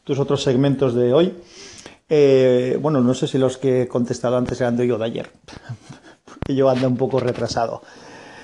tus 0.03 0.19
otros 0.19 0.43
segmentos 0.43 0.93
de 0.93 1.13
hoy. 1.13 1.33
Eh, 2.09 2.77
bueno, 2.81 2.99
no 2.99 3.13
sé 3.13 3.25
si 3.25 3.37
los 3.37 3.57
que 3.57 3.83
he 3.83 3.87
contestado 3.87 4.35
antes 4.35 4.59
eran 4.59 4.75
de 4.75 4.83
hoy 4.83 4.91
o 4.91 4.97
de 4.97 5.05
ayer, 5.05 5.31
porque 6.25 6.55
yo 6.55 6.69
ando 6.69 6.89
un 6.89 6.97
poco 6.97 7.21
retrasado. 7.21 7.83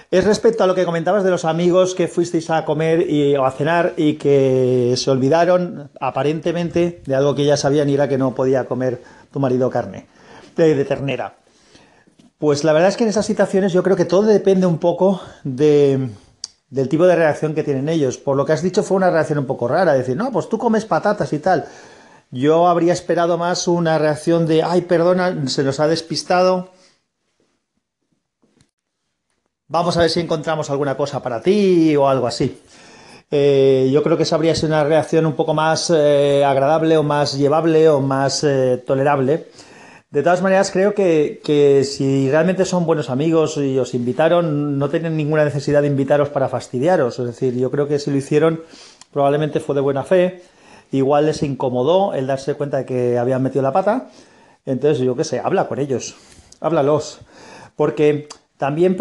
Es 0.09 0.23
respecto 0.23 0.63
a 0.63 0.67
lo 0.67 0.73
que 0.73 0.85
comentabas 0.85 1.25
de 1.25 1.31
los 1.31 1.43
amigos 1.43 1.95
que 1.95 2.07
fuisteis 2.07 2.49
a 2.49 2.63
comer 2.63 3.11
y, 3.11 3.35
o 3.35 3.45
a 3.45 3.51
cenar 3.51 3.93
y 3.97 4.13
que 4.13 4.93
se 4.95 5.11
olvidaron 5.11 5.89
aparentemente 5.99 7.01
de 7.05 7.13
algo 7.13 7.35
que 7.35 7.43
ya 7.43 7.57
sabían 7.57 7.89
y 7.89 7.95
era 7.95 8.07
que 8.07 8.17
no 8.17 8.33
podía 8.33 8.63
comer 8.63 9.03
tu 9.33 9.41
marido 9.41 9.69
carne 9.69 10.07
de 10.55 10.85
ternera. 10.85 11.35
Pues 12.37 12.63
la 12.63 12.71
verdad 12.71 12.89
es 12.89 12.97
que 12.97 13.03
en 13.03 13.09
esas 13.09 13.25
situaciones 13.25 13.73
yo 13.73 13.81
creo 13.81 13.95
que 13.95 14.05
todo 14.05 14.21
depende 14.23 14.67
un 14.67 14.77
poco 14.77 15.21
de, 15.43 16.09
del 16.69 16.87
tipo 16.87 17.07
de 17.07 17.15
reacción 17.15 17.55
que 17.55 17.63
tienen 17.63 17.89
ellos. 17.89 18.17
Por 18.17 18.37
lo 18.37 18.45
que 18.45 18.53
has 18.53 18.61
dicho 18.61 18.83
fue 18.83 18.97
una 18.97 19.09
reacción 19.09 19.39
un 19.39 19.47
poco 19.47 19.67
rara, 19.67 19.93
decir, 19.93 20.15
no, 20.15 20.31
pues 20.31 20.47
tú 20.47 20.59
comes 20.59 20.85
patatas 20.85 21.33
y 21.33 21.39
tal. 21.39 21.65
Yo 22.29 22.67
habría 22.67 22.93
esperado 22.93 23.39
más 23.39 23.67
una 23.67 23.97
reacción 23.97 24.45
de, 24.45 24.61
ay, 24.61 24.81
perdona, 24.81 25.47
se 25.47 25.63
nos 25.63 25.79
ha 25.79 25.87
despistado. 25.87 26.69
Vamos 29.67 29.97
a 29.97 30.01
ver 30.01 30.09
si 30.11 30.19
encontramos 30.19 30.69
alguna 30.69 30.95
cosa 30.95 31.23
para 31.23 31.41
ti 31.41 31.95
o 31.95 32.07
algo 32.07 32.27
así. 32.27 32.61
Eh, 33.31 33.89
yo 33.91 34.03
creo 34.03 34.15
que 34.15 34.23
esa 34.23 34.35
habría 34.35 34.53
sido 34.53 34.67
una 34.67 34.83
reacción 34.83 35.25
un 35.25 35.33
poco 35.33 35.55
más 35.55 35.91
eh, 35.93 36.45
agradable 36.45 36.97
o 36.97 37.03
más 37.03 37.35
llevable 37.37 37.89
o 37.89 37.99
más 37.99 38.43
eh, 38.43 38.81
tolerable 38.85 39.47
de 40.09 40.23
todas 40.23 40.41
maneras, 40.41 40.71
creo 40.71 40.93
que, 40.93 41.41
que, 41.43 41.83
si 41.83 42.29
realmente 42.29 42.63
son 42.63 42.85
buenos 42.85 43.09
amigos 43.09 43.57
y 43.57 43.77
os 43.77 43.93
invitaron, 43.93 44.79
no 44.79 44.89
tienen 44.89 45.17
ninguna 45.17 45.43
necesidad 45.43 45.81
de 45.81 45.87
invitaros 45.87 46.29
para 46.29 46.47
fastidiaros. 46.47 47.19
Es 47.19 47.25
decir, 47.25 47.55
yo 47.55 47.69
creo 47.71 47.87
que 47.89 47.99
si 47.99 48.09
lo 48.11 48.17
hicieron, 48.17 48.61
probablemente 49.11 49.59
fue 49.59 49.75
de 49.75 49.81
buena 49.81 50.03
fe. 50.03 50.41
Igual 50.91 51.25
les 51.25 51.43
incomodó 51.43 52.13
el 52.13 52.27
darse 52.27 52.53
cuenta 52.53 52.77
de 52.77 52.85
que 52.85 53.17
habían 53.17 53.43
metido 53.43 53.61
la 53.61 53.73
pata. 53.73 54.09
Entonces, 54.65 54.99
yo 54.99 55.15
qué 55.15 55.25
sé, 55.25 55.39
habla 55.39 55.67
con 55.67 55.79
ellos. 55.79 56.15
Háblalos. 56.61 57.19
Porque 57.75 58.29
también 58.57 58.97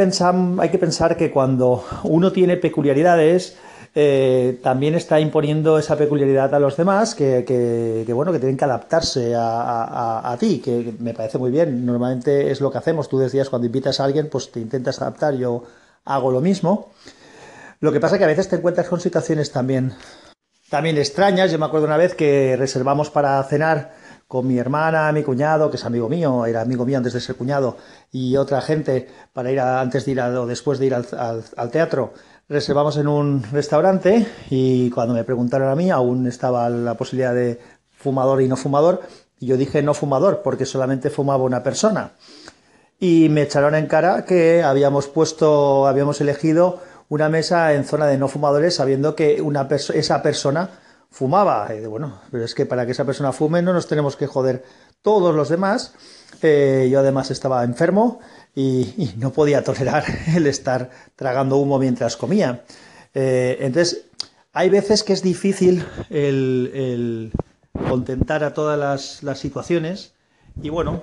hay 0.58 0.68
que 0.70 0.78
pensar 0.78 1.16
que 1.16 1.30
cuando 1.30 1.84
uno 2.02 2.32
tiene 2.32 2.56
peculiaridades, 2.56 3.56
eh, 3.98 4.60
también 4.62 4.94
está 4.94 5.18
imponiendo 5.20 5.78
esa 5.78 5.96
peculiaridad 5.96 6.54
a 6.54 6.58
los 6.58 6.76
demás 6.76 7.14
que, 7.14 8.04
bueno 8.12 8.30
que 8.30 8.38
tienen 8.38 8.58
que 8.58 8.66
adaptarse 8.66 9.32
a, 9.34 10.36
ti 10.38 10.60
que 10.60 10.92
me 10.98 11.14
parece 11.14 11.38
muy 11.38 11.50
bien. 11.50 11.86
Normalmente 11.86 12.50
es 12.50 12.60
lo 12.60 12.70
que 12.70 12.76
hacemos. 12.76 13.08
Tú 13.08 13.18
decías 13.18 13.48
cuando 13.48 13.64
invitas 13.64 13.98
a 13.98 14.04
alguien 14.04 14.28
pues 14.28 14.52
te 14.52 14.60
intentas 14.60 15.00
adaptar. 15.00 15.32
Yo 15.36 15.64
hago 16.04 16.30
lo 16.30 16.42
mismo. 16.42 16.90
Lo 17.80 17.90
que 17.90 17.98
pasa 17.98 18.16
es 18.16 18.18
que 18.18 18.24
a 18.24 18.28
veces 18.28 18.50
te 18.50 18.56
encuentras 18.56 18.86
con 18.86 19.00
situaciones 19.00 19.50
también 19.50 19.94
también 20.68 20.98
extrañas. 20.98 21.50
Yo 21.50 21.58
me 21.58 21.64
acuerdo 21.64 21.86
una 21.86 21.96
vez 21.96 22.14
que 22.14 22.54
reservamos 22.58 23.08
para 23.08 23.42
cenar 23.44 23.94
con 24.28 24.46
mi 24.46 24.58
hermana, 24.58 25.10
mi 25.12 25.22
cuñado, 25.22 25.70
que 25.70 25.76
es 25.76 25.84
amigo 25.86 26.10
mío, 26.10 26.44
era 26.44 26.60
amigo 26.60 26.84
mío 26.84 26.98
antes 26.98 27.14
de 27.14 27.20
ser 27.20 27.36
cuñado, 27.36 27.78
y 28.10 28.36
otra 28.36 28.60
gente 28.60 29.08
para 29.32 29.52
ir 29.52 29.60
a, 29.60 29.80
antes 29.80 30.04
de 30.04 30.10
ir 30.10 30.20
a, 30.20 30.40
o 30.40 30.46
después 30.46 30.80
de 30.80 30.86
ir 30.86 30.94
al 30.94 31.70
teatro 31.70 32.12
reservamos 32.48 32.96
en 32.96 33.08
un 33.08 33.42
restaurante 33.50 34.26
y 34.50 34.90
cuando 34.90 35.14
me 35.14 35.24
preguntaron 35.24 35.68
a 35.68 35.74
mí 35.74 35.90
aún 35.90 36.26
estaba 36.26 36.68
la 36.70 36.94
posibilidad 36.94 37.34
de 37.34 37.58
fumador 37.90 38.40
y 38.40 38.48
no 38.48 38.56
fumador 38.56 39.02
y 39.40 39.46
yo 39.46 39.56
dije 39.56 39.82
no 39.82 39.94
fumador 39.94 40.42
porque 40.42 40.64
solamente 40.64 41.10
fumaba 41.10 41.44
una 41.44 41.62
persona. 41.62 42.12
Y 42.98 43.28
me 43.28 43.42
echaron 43.42 43.74
en 43.74 43.86
cara 43.86 44.24
que 44.24 44.62
habíamos 44.62 45.08
puesto 45.08 45.86
habíamos 45.86 46.20
elegido 46.20 46.80
una 47.08 47.28
mesa 47.28 47.74
en 47.74 47.84
zona 47.84 48.06
de 48.06 48.16
no 48.16 48.28
fumadores 48.28 48.76
sabiendo 48.76 49.14
que 49.14 49.42
una 49.42 49.68
esa 49.70 50.22
persona 50.22 50.70
fumaba 51.16 51.74
y 51.74 51.86
bueno 51.86 52.20
pero 52.30 52.44
es 52.44 52.54
que 52.54 52.66
para 52.66 52.84
que 52.84 52.92
esa 52.92 53.06
persona 53.06 53.32
fume 53.32 53.62
no 53.62 53.72
nos 53.72 53.86
tenemos 53.86 54.16
que 54.16 54.26
joder 54.26 54.64
todos 55.00 55.34
los 55.34 55.48
demás 55.48 55.94
eh, 56.42 56.88
yo 56.90 57.00
además 57.00 57.30
estaba 57.30 57.64
enfermo 57.64 58.20
y, 58.54 59.14
no 59.18 59.32
podía 59.32 59.62
tolerar 59.62 60.04
el 60.36 60.46
estar 60.46 60.90
tragando 61.14 61.56
humo 61.56 61.78
mientras 61.78 62.16
comía. 62.16 62.64
Eh, 63.14 63.58
entonces, 63.60 64.06
hay 64.52 64.70
veces 64.70 65.02
que 65.02 65.12
es 65.12 65.22
difícil 65.22 65.84
el, 66.10 67.32
contentar 67.88 68.44
a 68.44 68.54
todas 68.54 69.22
las, 69.22 69.38
situaciones 69.38 70.14
y 70.62 70.70
bueno, 70.70 71.02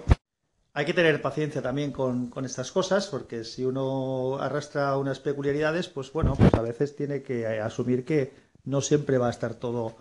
hay 0.73 0.85
que 0.85 0.93
tener 0.93 1.21
paciencia 1.21 1.61
también 1.61 1.91
con, 1.91 2.29
con, 2.29 2.45
estas 2.45 2.71
cosas 2.71 3.05
porque 3.07 3.43
si 3.43 3.63
uno 3.63 4.37
arrastra 4.39 4.97
unas 4.97 5.19
peculiaridades, 5.19 5.87
pues 5.87 6.11
bueno, 6.11 6.35
pues 6.35 6.53
a 6.55 6.61
veces 6.61 6.95
tiene 6.95 7.21
que 7.21 7.47
asumir 7.59 8.05
que 8.05 8.33
no 8.65 8.81
siempre 8.81 9.17
va 9.17 9.27
a 9.27 9.31
estar 9.31 9.55
todo 9.55 9.95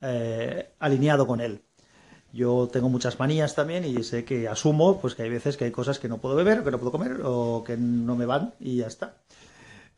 eh, 0.00 0.70
alineado 0.78 1.26
con 1.26 1.40
él. 1.40 1.62
Yo 2.32 2.68
tengo 2.70 2.88
muchas 2.88 3.18
manías 3.18 3.54
también 3.54 3.84
y 3.84 4.02
sé 4.04 4.24
que 4.24 4.48
asumo 4.48 5.00
pues 5.00 5.14
que 5.14 5.22
hay 5.22 5.30
veces 5.30 5.56
que 5.56 5.64
hay 5.64 5.70
cosas 5.70 5.98
que 5.98 6.08
no 6.08 6.18
puedo 6.18 6.36
beber, 6.36 6.62
que 6.62 6.70
no 6.70 6.78
puedo 6.78 6.92
comer 6.92 7.20
o 7.24 7.64
que 7.64 7.76
no 7.76 8.16
me 8.16 8.26
van 8.26 8.54
y 8.60 8.76
ya 8.76 8.86
está. 8.86 9.14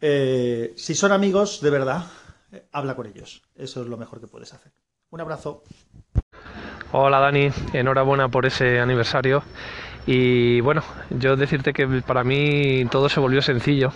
Eh, 0.01 0.73
si 0.77 0.95
son 0.95 1.13
amigos 1.13 1.61
de 1.61 1.71
verdad, 1.71 2.05
eh, 2.53 2.65
habla 2.73 2.95
con 2.95 3.07
ellos. 3.07 3.43
Eso 3.57 3.83
es 3.83 3.89
lo 3.89 3.97
mejor 3.97 4.21
que 4.21 4.29
puedes 4.29 4.53
hacer. 4.53 4.73
Un 5.11 5.21
abrazo. 5.21 5.65
Hola 6.93 7.19
Dani, 7.19 7.51
enhorabuena 7.73 8.29
por 8.29 8.47
ese 8.47 8.79
aniversario. 8.79 9.43
Y 10.07 10.61
bueno, 10.61 10.83
yo 11.11 11.37
decirte 11.37 11.73
que 11.73 11.87
para 12.07 12.25
mí 12.25 12.85
todo 12.91 13.09
se 13.09 13.21
volvió 13.21 13.43
sencillo. 13.43 13.93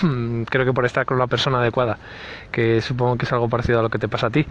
Creo 0.50 0.64
que 0.64 0.72
por 0.72 0.84
estar 0.84 1.06
con 1.06 1.18
la 1.18 1.26
persona 1.26 1.58
adecuada, 1.58 1.98
que 2.52 2.80
supongo 2.80 3.16
que 3.16 3.26
es 3.26 3.32
algo 3.32 3.48
parecido 3.48 3.80
a 3.80 3.82
lo 3.82 3.88
que 3.88 3.98
te 3.98 4.08
pasa 4.08 4.28
a 4.28 4.30
ti. 4.30 4.46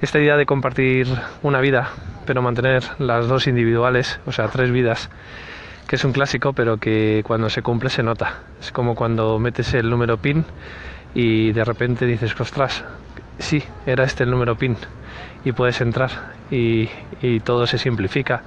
Esta 0.00 0.18
idea 0.18 0.36
de 0.36 0.46
compartir 0.46 1.06
una 1.42 1.60
vida, 1.60 1.90
pero 2.26 2.42
mantener 2.42 2.84
las 2.98 3.28
dos 3.28 3.46
individuales, 3.46 4.20
o 4.26 4.32
sea, 4.32 4.48
tres 4.48 4.70
vidas, 4.70 5.10
que 5.86 5.96
es 5.96 6.04
un 6.04 6.12
clásico, 6.12 6.52
pero 6.52 6.78
que 6.78 7.22
cuando 7.26 7.50
se 7.50 7.62
cumple 7.62 7.90
se 7.90 8.02
nota. 8.02 8.40
Es 8.60 8.72
como 8.72 8.94
cuando 8.94 9.38
metes 9.38 9.74
el 9.74 9.90
número 9.90 10.18
PIN 10.18 10.44
y 11.14 11.52
de 11.52 11.64
repente 11.64 12.06
dices, 12.06 12.38
ostras, 12.40 12.84
sí, 13.38 13.62
era 13.86 14.04
este 14.04 14.24
el 14.24 14.30
número 14.30 14.56
PIN 14.56 14.76
y 15.44 15.52
puedes 15.52 15.80
entrar 15.80 16.10
y, 16.50 16.88
todo 17.44 17.66
se 17.66 17.78
simplifica 17.78 18.42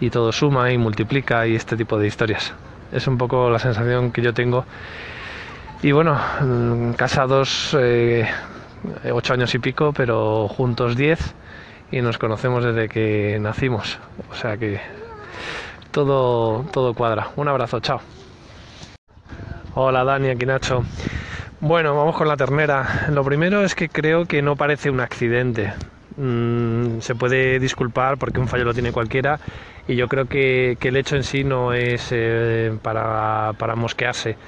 y 0.00 0.10
todo 0.10 0.32
suma 0.32 0.72
y 0.72 0.78
multiplica 0.78 1.46
y 1.46 1.54
este 1.54 1.76
tipo 1.76 1.98
de 1.98 2.06
historias. 2.06 2.52
Es 2.92 3.06
un 3.06 3.18
poco 3.18 3.50
la 3.50 3.58
sensación 3.58 4.12
que 4.12 4.22
yo 4.22 4.32
tengo. 4.34 4.64
Y 5.84 5.92
bueno, 5.92 6.18
mm, 6.40 6.92
casados 6.94 7.76
eh, 7.78 8.26
ocho 9.12 9.34
años 9.34 9.54
y 9.54 9.58
pico, 9.58 9.92
pero 9.92 10.48
juntos 10.48 10.96
diez 10.96 11.34
y 11.92 12.00
nos 12.00 12.16
conocemos 12.16 12.64
desde 12.64 12.88
que 12.88 13.36
nacimos. 13.38 13.98
O 14.30 14.34
sea 14.34 14.56
que 14.56 14.80
todo, 15.90 16.64
todo 16.72 16.94
cuadra. 16.94 17.28
Un 17.36 17.48
abrazo, 17.48 17.80
chao. 17.80 18.00
Hola 19.74 20.04
Dani, 20.04 20.30
aquí 20.30 20.46
Nacho. 20.46 20.84
Bueno, 21.60 21.94
vamos 21.94 22.16
con 22.16 22.28
la 22.28 22.38
ternera. 22.38 23.08
Lo 23.10 23.22
primero 23.22 23.62
es 23.62 23.74
que 23.74 23.90
creo 23.90 24.24
que 24.24 24.40
no 24.40 24.56
parece 24.56 24.88
un 24.88 25.00
accidente. 25.00 25.74
Mm, 26.16 27.00
se 27.00 27.14
puede 27.14 27.58
disculpar 27.58 28.16
porque 28.16 28.40
un 28.40 28.48
fallo 28.48 28.64
lo 28.64 28.72
tiene 28.72 28.90
cualquiera 28.90 29.38
y 29.86 29.96
yo 29.96 30.08
creo 30.08 30.24
que, 30.24 30.78
el 30.80 30.96
hecho 30.96 31.16
en 31.16 31.24
sí 31.24 31.44
no 31.44 31.74
es 31.74 32.08
eh, 32.10 32.74
para, 32.80 33.52
para 33.58 33.76
mosquearse. 33.76 34.38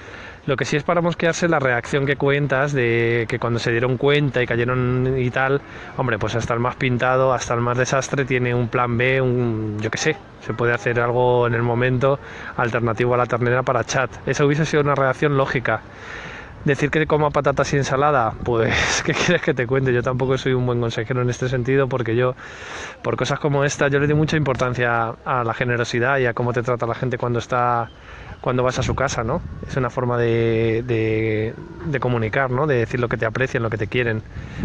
Lo 0.46 0.56
que 0.56 0.64
sí 0.64 0.76
es 0.76 0.84
para 0.84 1.00
mosquearse 1.00 1.48
la 1.48 1.58
reacción 1.58 2.06
que 2.06 2.14
cuentas 2.14 2.72
de 2.72 3.26
que 3.28 3.40
cuando 3.40 3.58
se 3.58 3.72
dieron 3.72 3.96
cuenta 3.96 4.40
y 4.40 4.46
cayeron 4.46 5.16
y 5.18 5.28
tal, 5.30 5.60
hombre, 5.96 6.20
pues 6.20 6.36
hasta 6.36 6.54
el 6.54 6.60
más 6.60 6.76
pintado, 6.76 7.32
hasta 7.32 7.54
el 7.54 7.60
más 7.60 7.76
desastre 7.76 8.24
tiene 8.24 8.54
un 8.54 8.68
plan 8.68 8.96
B, 8.96 9.20
un 9.20 9.78
yo 9.80 9.90
qué 9.90 9.98
sé, 9.98 10.16
se 10.46 10.54
puede 10.54 10.72
hacer 10.72 11.00
algo 11.00 11.48
en 11.48 11.54
el 11.54 11.62
momento 11.62 12.20
alternativo 12.56 13.14
a 13.14 13.16
la 13.16 13.26
ternera 13.26 13.64
para 13.64 13.82
chat. 13.82 14.08
Esa 14.24 14.44
hubiese 14.44 14.64
sido 14.66 14.84
una 14.84 14.94
reacción 14.94 15.36
lógica. 15.36 15.80
Decir 16.64 16.90
que 16.90 17.06
coma 17.06 17.30
patatas 17.30 17.72
y 17.74 17.76
ensalada, 17.76 18.32
pues, 18.44 19.02
¿qué 19.04 19.14
quieres 19.14 19.42
que 19.42 19.52
te 19.52 19.66
cuente? 19.66 19.92
Yo 19.92 20.02
tampoco 20.02 20.38
soy 20.38 20.52
un 20.52 20.64
buen 20.64 20.80
consejero 20.80 21.22
en 21.22 21.30
este 21.30 21.48
sentido 21.48 21.88
porque 21.88 22.14
yo, 22.14 22.36
por 23.02 23.16
cosas 23.16 23.40
como 23.40 23.64
esta, 23.64 23.88
yo 23.88 23.98
le 23.98 24.06
doy 24.06 24.16
mucha 24.16 24.36
importancia 24.36 25.14
a 25.24 25.42
la 25.42 25.54
generosidad 25.54 26.18
y 26.18 26.26
a 26.26 26.34
cómo 26.34 26.52
te 26.52 26.62
trata 26.62 26.86
la 26.86 26.94
gente 26.94 27.18
cuando 27.18 27.40
está 27.40 27.90
cuando 28.40 28.62
vas 28.62 28.78
a 28.78 28.82
su 28.82 28.94
casa, 28.94 29.24
¿no? 29.24 29.40
Es 29.66 29.76
una 29.76 29.90
forma 29.90 30.18
de, 30.18 30.82
de, 31.86 32.00
comunicar, 32.00 32.50
¿no? 32.50 32.66
De 32.66 32.76
decir 32.76 33.00
lo 33.00 33.08
que 33.08 33.16
te 33.16 33.26
aprecian, 33.26 33.62
lo 33.62 33.70
que 33.70 33.78
te 33.78 33.86
quieren. 33.86 34.22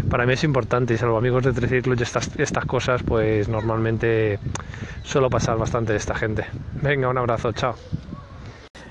Para 0.08 0.26
mí 0.26 0.34
es 0.34 0.44
importante 0.44 0.94
y 0.94 0.98
salvo 0.98 1.16
amigos 1.16 1.44
de 1.44 1.52
Triciclos 1.52 1.98
y 1.98 2.02
estas, 2.02 2.30
estas 2.38 2.64
cosas, 2.66 3.02
pues 3.02 3.48
normalmente 3.48 4.38
suelo 5.02 5.30
pasar 5.30 5.58
bastante 5.58 5.92
de 5.92 5.98
esta 5.98 6.14
gente. 6.14 6.46
Venga, 6.80 7.08
un 7.08 7.18
abrazo, 7.18 7.52
chao. 7.52 7.74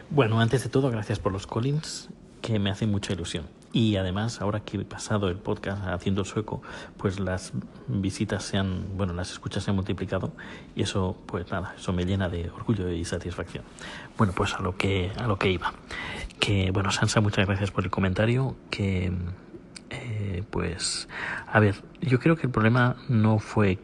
Bueno, 0.10 0.42
antes 0.42 0.64
de 0.64 0.70
todo, 0.70 0.92
gracias 0.92 1.20
por 1.20 1.32
los 1.32 1.48
Collins 1.48 2.10
que 2.42 2.60
me 2.60 2.70
hace 2.70 2.88
mucha 2.88 3.14
ilusión. 3.14 3.46
Y 3.74 3.96
además, 3.96 4.42
ahora 4.42 4.60
que 4.60 4.78
he 4.78 4.84
pasado 4.84 5.30
el 5.30 5.38
podcast 5.38 5.86
haciendo 5.88 6.26
sueco, 6.26 6.62
pues 6.98 7.20
las 7.22 7.54
visitas 7.88 8.44
se 8.44 8.58
han, 8.58 8.98
bueno, 8.98 9.14
las 9.14 9.32
escuchas 9.32 9.64
se 9.64 9.70
han 9.70 9.78
multiplicado 9.78 10.34
y 10.76 10.82
eso, 10.82 11.16
pues 11.26 11.50
nada, 11.52 11.74
eso 11.78 11.94
me 11.94 12.04
llena 12.04 12.28
de 12.28 12.50
orgullo 12.50 12.90
y 12.90 13.06
satisfacción. 13.06 13.64
Bueno, 14.22 14.36
pues 14.36 14.54
a 14.54 14.62
lo 14.62 14.78
que, 14.78 15.12
a 15.18 15.26
lo 15.26 15.40
que 15.40 15.50
iba. 15.50 15.74
Que, 16.40 16.70
bueno, 16.70 16.92
Sansa, 16.92 17.22
muchas 17.22 17.48
gracias 17.48 17.72
por 17.72 17.86
el 17.86 17.90
comentario. 17.90 18.56
Que, 18.70 19.12
eh, 19.90 20.44
pues, 20.52 21.10
a 21.52 21.60
ver, 21.60 21.82
yo 22.02 22.20
creo 22.20 22.36
que 22.36 22.44
el 22.44 22.52
problema 22.52 22.98
no 23.10 23.40
fue 23.40 23.80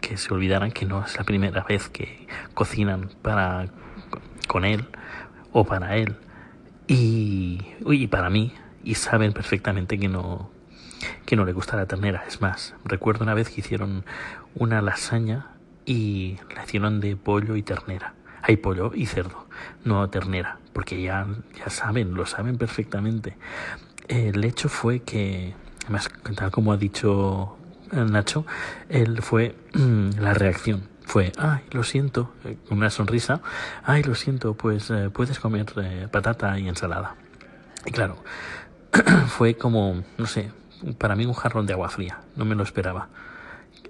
que 0.00 0.16
se 0.16 0.32
olvidaran 0.32 0.70
que 0.70 0.86
no 0.86 1.04
es 1.04 1.18
la 1.18 1.24
primera 1.24 1.64
vez 1.64 1.88
que 1.88 2.28
cocinan 2.54 3.10
para 3.20 3.66
con 4.46 4.64
él 4.64 4.86
o 5.50 5.64
para 5.64 5.96
él 5.96 6.14
y, 6.86 7.58
y 7.84 8.06
para 8.06 8.30
mí, 8.30 8.54
y 8.84 8.94
saben 8.94 9.32
perfectamente 9.32 9.98
que 9.98 10.06
no, 10.06 10.52
que 11.26 11.34
no 11.34 11.44
le 11.44 11.52
gusta 11.52 11.76
la 11.76 11.86
ternera. 11.86 12.22
Es 12.28 12.40
más, 12.40 12.76
recuerdo 12.84 13.24
una 13.24 13.34
vez 13.34 13.50
que 13.50 13.60
hicieron 13.60 14.04
una 14.54 14.82
lasaña 14.82 15.48
y 15.84 16.38
la 16.54 16.62
hicieron 16.62 17.00
de 17.00 17.16
pollo 17.16 17.56
y 17.56 17.64
ternera. 17.64 18.14
Hay 18.42 18.56
pollo 18.56 18.92
y 18.94 19.06
cerdo, 19.06 19.49
no 19.84 20.08
ternera, 20.10 20.58
porque 20.72 21.00
ya, 21.02 21.26
ya 21.58 21.70
saben, 21.70 22.14
lo 22.14 22.26
saben 22.26 22.58
perfectamente. 22.58 23.36
El 24.08 24.44
hecho 24.44 24.68
fue 24.68 25.00
que, 25.00 25.54
además, 25.84 26.10
tal 26.36 26.50
como 26.50 26.72
ha 26.72 26.76
dicho 26.76 27.56
Nacho, 27.92 28.46
él 28.88 29.22
fue 29.22 29.56
la 29.72 30.34
reacción 30.34 30.90
fue, 31.10 31.32
ay, 31.38 31.64
lo 31.72 31.82
siento, 31.82 32.30
con 32.42 32.52
eh, 32.52 32.58
una 32.70 32.88
sonrisa, 32.88 33.40
ay, 33.82 34.04
lo 34.04 34.14
siento, 34.14 34.54
pues 34.54 34.90
eh, 34.90 35.10
puedes 35.12 35.40
comer 35.40 35.66
eh, 35.82 36.06
patata 36.08 36.56
y 36.56 36.68
ensalada. 36.68 37.16
Y 37.84 37.90
claro, 37.90 38.16
fue 39.26 39.56
como, 39.56 40.04
no 40.18 40.26
sé, 40.26 40.52
para 40.98 41.16
mí 41.16 41.26
un 41.26 41.34
jarrón 41.34 41.66
de 41.66 41.72
agua 41.72 41.88
fría, 41.88 42.20
no 42.36 42.44
me 42.44 42.54
lo 42.54 42.62
esperaba. 42.62 43.08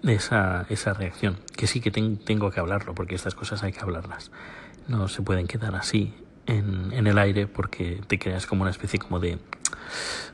Esa, 0.03 0.65
esa 0.71 0.95
reacción, 0.95 1.37
que 1.57 1.67
sí 1.67 1.83
que 1.83 1.91
tengo 1.91 2.51
que 2.51 2.59
hablarlo, 2.59 2.95
porque 2.95 3.15
estas 3.17 3.35
cosas 3.35 3.63
hay 3.63 3.73
que 3.73 3.81
hablarlas. 3.81 4.31
No 4.89 5.09
se 5.09 5.23
pueden 5.23 5.47
quedar 5.47 5.75
así 5.75 6.15
en, 6.47 6.93
en 6.93 7.07
el 7.07 7.19
aire 7.19 7.47
porque 7.47 8.01
te 8.07 8.19
creas 8.19 8.47
como 8.47 8.63
una 8.63 8.71
especie 8.71 8.99
como 8.99 9.21
de 9.21 9.39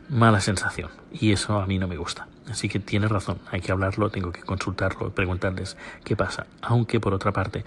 mala 0.08 0.40
sensación 0.40 0.90
y 1.12 1.32
eso 1.32 1.60
a 1.60 1.66
mí 1.66 1.78
no 1.78 1.88
me 1.88 1.96
gusta. 1.96 2.28
Así 2.50 2.68
que 2.68 2.78
tienes 2.78 3.10
razón, 3.10 3.38
hay 3.50 3.60
que 3.60 3.72
hablarlo, 3.72 4.10
tengo 4.10 4.30
que 4.30 4.42
consultarlo, 4.42 5.10
preguntarles 5.10 5.76
qué 6.04 6.16
pasa. 6.16 6.46
Aunque 6.62 7.00
por 7.00 7.12
otra 7.12 7.32
parte, 7.32 7.64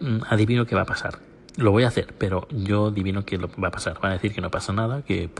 mm, 0.00 0.18
adivino 0.28 0.66
qué 0.66 0.74
va 0.74 0.82
a 0.82 0.86
pasar. 0.86 1.18
Lo 1.56 1.72
voy 1.72 1.84
a 1.84 1.88
hacer, 1.88 2.14
pero 2.18 2.46
yo 2.50 2.88
adivino 2.88 3.24
que 3.24 3.36
lo 3.36 3.48
va 3.62 3.68
a 3.68 3.70
pasar. 3.70 3.98
Van 4.00 4.12
a 4.12 4.14
decir 4.14 4.32
que 4.32 4.40
no 4.40 4.50
pasa 4.50 4.72
nada, 4.72 5.02
que 5.02 5.30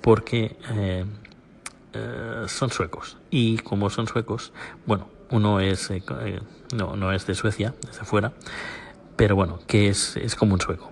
porque 0.00 0.56
eh, 0.70 1.04
eh, 1.92 2.44
son 2.46 2.70
suecos 2.70 3.18
y 3.30 3.58
como 3.58 3.90
son 3.90 4.06
suecos, 4.06 4.52
bueno, 4.86 5.08
uno 5.30 5.60
es 5.60 5.90
eh, 5.90 6.02
no 6.74 6.96
no 6.96 7.12
es 7.12 7.26
de 7.26 7.34
Suecia, 7.34 7.74
es 7.88 7.96
de 7.96 8.00
afuera, 8.00 8.32
pero 9.18 9.36
bueno, 9.36 9.58
que 9.66 9.88
es 9.88 10.16
es 10.16 10.34
como 10.34 10.54
un 10.54 10.60
sueco. 10.62 10.90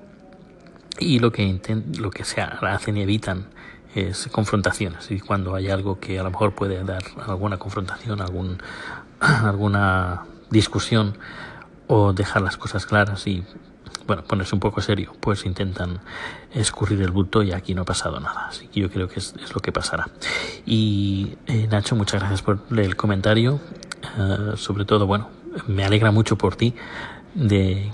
Y 0.98 1.20
lo 1.20 1.32
que 1.32 1.60
lo 1.98 2.10
que 2.10 2.24
se 2.24 2.42
hacen 2.42 2.98
y 2.98 3.02
evitan 3.02 3.46
es 3.94 4.28
confrontaciones 4.30 5.10
y 5.10 5.20
cuando 5.20 5.54
hay 5.54 5.70
algo 5.70 5.98
que 6.00 6.18
a 6.18 6.22
lo 6.22 6.30
mejor 6.30 6.54
puede 6.54 6.84
dar 6.84 7.02
alguna 7.26 7.56
confrontación, 7.56 8.20
algún, 8.20 8.58
alguna 9.20 10.24
discusión 10.50 11.16
o 11.86 12.12
dejar 12.12 12.42
las 12.42 12.58
cosas 12.58 12.84
claras 12.84 13.26
y 13.26 13.44
bueno, 14.06 14.22
ponerse 14.24 14.54
un 14.54 14.60
poco 14.60 14.80
serio, 14.80 15.12
pues 15.20 15.46
intentan 15.46 16.00
escurrir 16.52 17.00
el 17.02 17.10
bulto 17.10 17.42
y 17.42 17.52
aquí 17.52 17.74
no 17.74 17.82
ha 17.82 17.84
pasado 17.84 18.20
nada. 18.20 18.46
Así 18.48 18.68
que 18.68 18.80
yo 18.80 18.90
creo 18.90 19.08
que 19.08 19.18
es, 19.18 19.34
lo 19.54 19.60
que 19.60 19.72
pasará. 19.72 20.08
Y 20.64 21.36
eh, 21.46 21.66
Nacho, 21.68 21.96
muchas 21.96 22.20
gracias 22.20 22.42
por 22.42 22.60
el 22.76 22.96
comentario. 22.96 23.60
Eh, 24.18 24.52
sobre 24.56 24.84
todo, 24.84 25.06
bueno, 25.06 25.28
me 25.66 25.84
alegra 25.84 26.10
mucho 26.12 26.36
por 26.36 26.54
ti 26.54 26.74
de, 27.36 27.90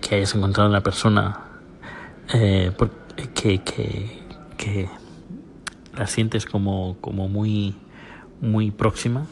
que 0.00 0.14
hayas 0.14 0.34
encontrado 0.34 0.70
una 0.70 0.80
persona 0.80 1.40
eh, 2.32 2.72
que, 3.34 3.62
que, 3.62 4.22
que 4.56 4.88
la 5.96 6.06
sientes 6.06 6.46
como, 6.46 6.96
como 7.00 7.28
muy, 7.28 7.76
muy 8.40 8.70
próxima 8.70 9.26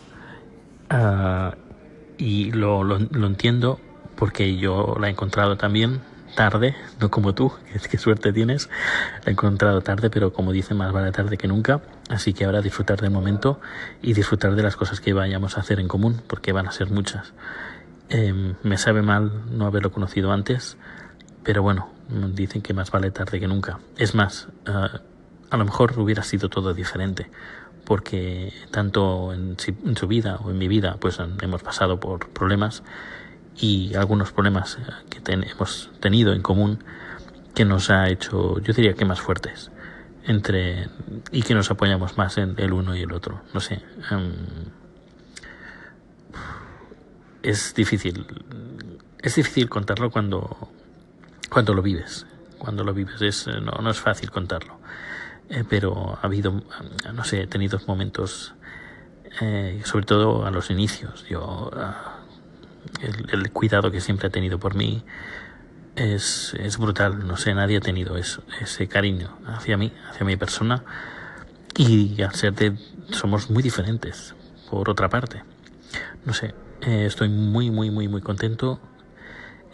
uh, 0.91 1.55
y 2.19 2.51
lo, 2.53 2.83
lo, 2.85 2.99
lo, 2.99 3.27
entiendo 3.27 3.81
porque 4.17 4.57
yo 4.57 4.97
la 5.01 5.09
he 5.09 5.11
encontrado 5.11 5.57
también 5.57 6.01
tarde, 6.35 6.75
no 7.01 7.11
como 7.11 7.35
tú, 7.35 7.53
que 7.91 7.99
suerte 7.99 8.33
tienes, 8.33 8.69
la 9.25 9.29
he 9.29 9.31
encontrado 9.31 9.81
tarde, 9.81 10.11
pero 10.11 10.33
como 10.33 10.53
dice, 10.53 10.75
más 10.75 10.93
vale 10.93 11.13
tarde 11.13 11.37
que 11.37 11.47
nunca, 11.47 11.83
así 12.09 12.33
que 12.33 12.45
ahora 12.45 12.63
disfrutar 12.63 13.01
del 13.01 13.11
momento 13.11 13.61
y 14.01 14.13
disfrutar 14.15 14.55
de 14.55 14.63
las 14.63 14.77
cosas 14.77 15.01
que 15.01 15.13
vayamos 15.13 15.57
a 15.57 15.61
hacer 15.61 15.79
en 15.79 15.89
común, 15.89 16.21
porque 16.27 16.53
van 16.53 16.67
a 16.67 16.73
ser 16.73 16.91
muchas. 16.91 17.33
Eh, 18.15 18.55
me 18.63 18.77
sabe 18.77 19.01
mal 19.01 19.45
no 19.51 19.65
haberlo 19.65 19.91
conocido 19.91 20.33
antes, 20.33 20.77
pero 21.43 21.63
bueno, 21.63 21.89
dicen 22.35 22.61
que 22.61 22.75
más 22.75 22.91
vale 22.91 23.11
tarde 23.11 23.41
que 23.41 23.49
nunca. 23.49 23.81
Es 23.97 24.15
más, 24.15 24.49
uh, 24.69 24.99
a 25.49 25.57
lo 25.57 25.65
mejor 25.65 25.99
hubiera 25.99 26.23
sido 26.23 26.51
todo 26.51 26.75
diferente, 26.75 27.31
porque 27.87 28.53
tanto 28.71 29.33
en, 29.33 29.57
su 29.97 30.07
vida 30.07 30.37
o 30.45 30.51
en 30.51 30.59
mi 30.59 30.69
vida, 30.69 30.99
pues 31.01 31.19
hemos 31.41 31.63
pasado 31.63 32.01
por 32.01 32.29
problemas 32.29 32.83
y 33.57 33.95
algunos 33.95 34.31
problemas 34.31 34.77
eh, 34.79 34.93
que 35.09 35.33
hemos 35.33 35.91
tenido 36.01 36.35
en 36.35 36.43
común 36.43 36.85
que 37.55 37.65
nos 37.65 37.89
ha 37.89 38.11
hecho, 38.11 38.61
yo 38.61 38.75
diría 38.75 38.93
que 38.93 39.07
más 39.07 39.23
fuertes. 39.23 39.71
entre 40.25 40.89
y 41.33 41.43
que 41.43 41.55
nos 41.55 41.71
apoyamos 41.71 42.19
más 42.19 42.37
en 42.37 42.55
el 42.59 42.75
uno 42.75 42.95
y 42.95 43.01
el 43.01 43.13
otro. 43.13 43.41
No 43.55 43.61
sé. 43.61 43.83
Em, 44.11 44.33
es 47.43 47.75
difícil. 47.75 48.27
Es 49.21 49.37
difícil 49.37 49.69
contarlo 49.69 50.11
cuando, 50.11 50.71
cuando 51.51 51.75
lo 51.75 51.83
vives. 51.83 52.27
Cuando 52.59 52.85
lo 52.85 52.95
vives 52.95 53.21
es, 53.23 53.47
no, 53.47 53.73
no 53.83 53.91
es 53.91 53.99
fácil 53.99 54.31
contarlo. 54.31 54.79
Eh, 55.49 55.65
pero 55.69 56.19
ha 56.21 56.27
habido, 56.27 56.63
no 57.13 57.25
sé, 57.25 57.43
he 57.43 57.47
tenido 57.47 57.79
momentos, 57.87 58.55
eh, 59.41 59.81
sobre 59.85 60.07
todo 60.07 60.47
a 60.47 60.51
los 60.51 60.71
inicios. 60.71 61.27
Yo, 61.29 61.71
ah, 61.75 62.21
el, 63.01 63.27
el, 63.31 63.51
cuidado 63.53 63.91
que 63.91 64.01
siempre 64.01 64.29
ha 64.29 64.31
tenido 64.31 64.59
por 64.59 64.75
mí 64.75 65.05
es, 65.97 66.55
es 66.59 66.79
brutal. 66.79 67.27
No 67.27 67.37
sé, 67.37 67.55
nadie 67.55 67.79
ha 67.79 67.81
tenido 67.81 68.17
eso, 68.17 68.43
ese 68.61 68.89
cariño 68.89 69.37
hacia 69.47 69.77
mí, 69.77 69.93
hacia 70.09 70.25
mi 70.25 70.37
persona. 70.37 70.85
Y 71.77 72.21
al 72.23 72.35
ser 72.35 72.55
de, 72.55 72.77
somos 73.11 73.51
muy 73.51 73.63
diferentes, 73.63 74.35
por 74.71 74.89
otra 74.89 75.09
parte. 75.09 75.43
No 76.25 76.33
sé, 76.33 76.55
eh, 76.83 77.07
estoy 77.07 77.29
muy, 77.29 77.71
muy, 77.71 77.91
muy, 77.91 78.09
muy 78.09 78.21
contento. 78.21 78.81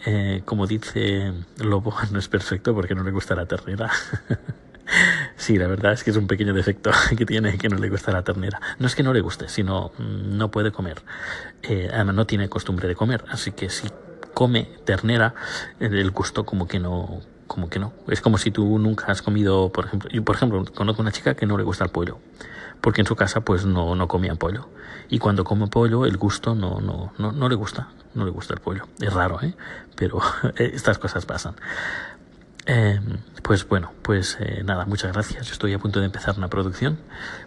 Eh, 0.05 0.41
como 0.45 0.67
dice 0.67 1.33
Lobo, 1.57 1.93
no 2.11 2.19
es 2.19 2.27
perfecto 2.27 2.73
porque 2.73 2.95
no 2.95 3.03
le 3.03 3.11
gusta 3.11 3.35
la 3.35 3.45
ternera. 3.45 3.89
sí, 5.35 5.57
la 5.57 5.67
verdad 5.67 5.93
es 5.93 6.03
que 6.03 6.11
es 6.11 6.17
un 6.17 6.27
pequeño 6.27 6.53
defecto 6.53 6.91
que 7.17 7.25
tiene 7.25 7.57
que 7.57 7.69
no 7.69 7.77
le 7.77 7.89
gusta 7.89 8.11
la 8.11 8.23
ternera. 8.23 8.61
No 8.77 8.87
es 8.87 8.95
que 8.95 9.03
no 9.03 9.13
le 9.13 9.21
guste, 9.21 9.49
sino 9.49 9.91
mm, 9.97 10.37
no 10.37 10.51
puede 10.51 10.71
comer. 10.71 11.01
Eh, 11.63 11.89
además, 11.91 12.15
no 12.15 12.25
tiene 12.25 12.47
costumbre 12.47 12.87
de 12.87 12.95
comer, 12.95 13.25
así 13.29 13.51
que 13.51 13.69
si 13.69 13.89
come 14.33 14.69
ternera, 14.85 15.33
el 15.79 16.11
gusto 16.11 16.45
como 16.45 16.67
que 16.67 16.79
no, 16.79 17.21
como 17.47 17.69
que 17.69 17.79
no. 17.79 17.93
Es 18.07 18.21
como 18.21 18.37
si 18.37 18.51
tú 18.51 18.79
nunca 18.79 19.07
has 19.07 19.21
comido, 19.21 19.71
por 19.71 19.85
ejemplo, 19.85 20.09
yo 20.11 20.23
por 20.23 20.35
ejemplo 20.35 20.63
conozco 20.73 21.01
una 21.01 21.11
chica 21.11 21.33
que 21.33 21.45
no 21.45 21.57
le 21.57 21.63
gusta 21.63 21.83
el 21.83 21.89
pollo 21.89 22.19
porque 22.81 23.01
en 23.01 23.07
su 23.07 23.15
casa 23.15 23.41
pues 23.41 23.65
no, 23.65 23.95
no 23.95 24.07
comían 24.07 24.37
pollo. 24.37 24.67
Y 25.09 25.19
cuando 25.19 25.43
come 25.43 25.67
pollo 25.67 26.05
el 26.05 26.17
gusto 26.17 26.55
no, 26.55 26.79
no, 26.79 27.13
no, 27.17 27.31
no 27.31 27.49
le 27.49 27.55
gusta, 27.55 27.89
no 28.13 28.25
le 28.25 28.31
gusta 28.31 28.53
el 28.53 28.61
pollo. 28.61 28.87
Es 28.99 29.11
raro, 29.11 29.41
¿eh? 29.41 29.55
Pero 29.95 30.19
estas 30.55 30.97
cosas 30.97 31.25
pasan. 31.25 31.55
Eh, 32.65 32.99
pues 33.41 33.67
bueno, 33.67 33.91
pues 34.03 34.37
eh, 34.39 34.61
nada, 34.63 34.85
muchas 34.85 35.11
gracias. 35.11 35.51
Estoy 35.51 35.73
a 35.73 35.79
punto 35.79 35.99
de 35.99 36.05
empezar 36.05 36.37
una 36.37 36.49
producción. 36.49 36.99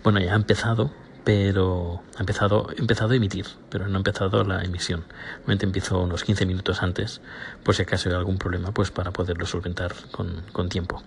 Bueno, 0.03 0.19
ya 0.19 0.33
ha 0.33 0.37
empezado, 0.37 0.91
pero 1.23 2.03
ha 2.17 2.21
empezado, 2.21 2.69
he 2.77 2.81
empezado 2.81 3.13
a 3.13 3.17
emitir, 3.17 3.47
pero 3.71 3.87
no 3.87 3.95
ha 3.95 3.99
empezado 3.99 4.43
la 4.43 4.63
emisión. 4.65 5.05
Normalmente 5.35 5.67
empiezo 5.67 6.01
unos 6.01 6.25
15 6.25 6.47
minutos 6.47 6.83
antes, 6.83 7.21
por 7.63 7.77
si 7.77 7.83
acaso 7.83 8.09
hay 8.09 8.17
algún 8.17 8.39
problema, 8.39 8.73
pues 8.73 8.91
para 8.91 9.13
poderlo 9.13 9.47
solventar 9.47 9.95
con, 10.11 10.43
con 10.53 10.69
tiempo. 10.69 11.03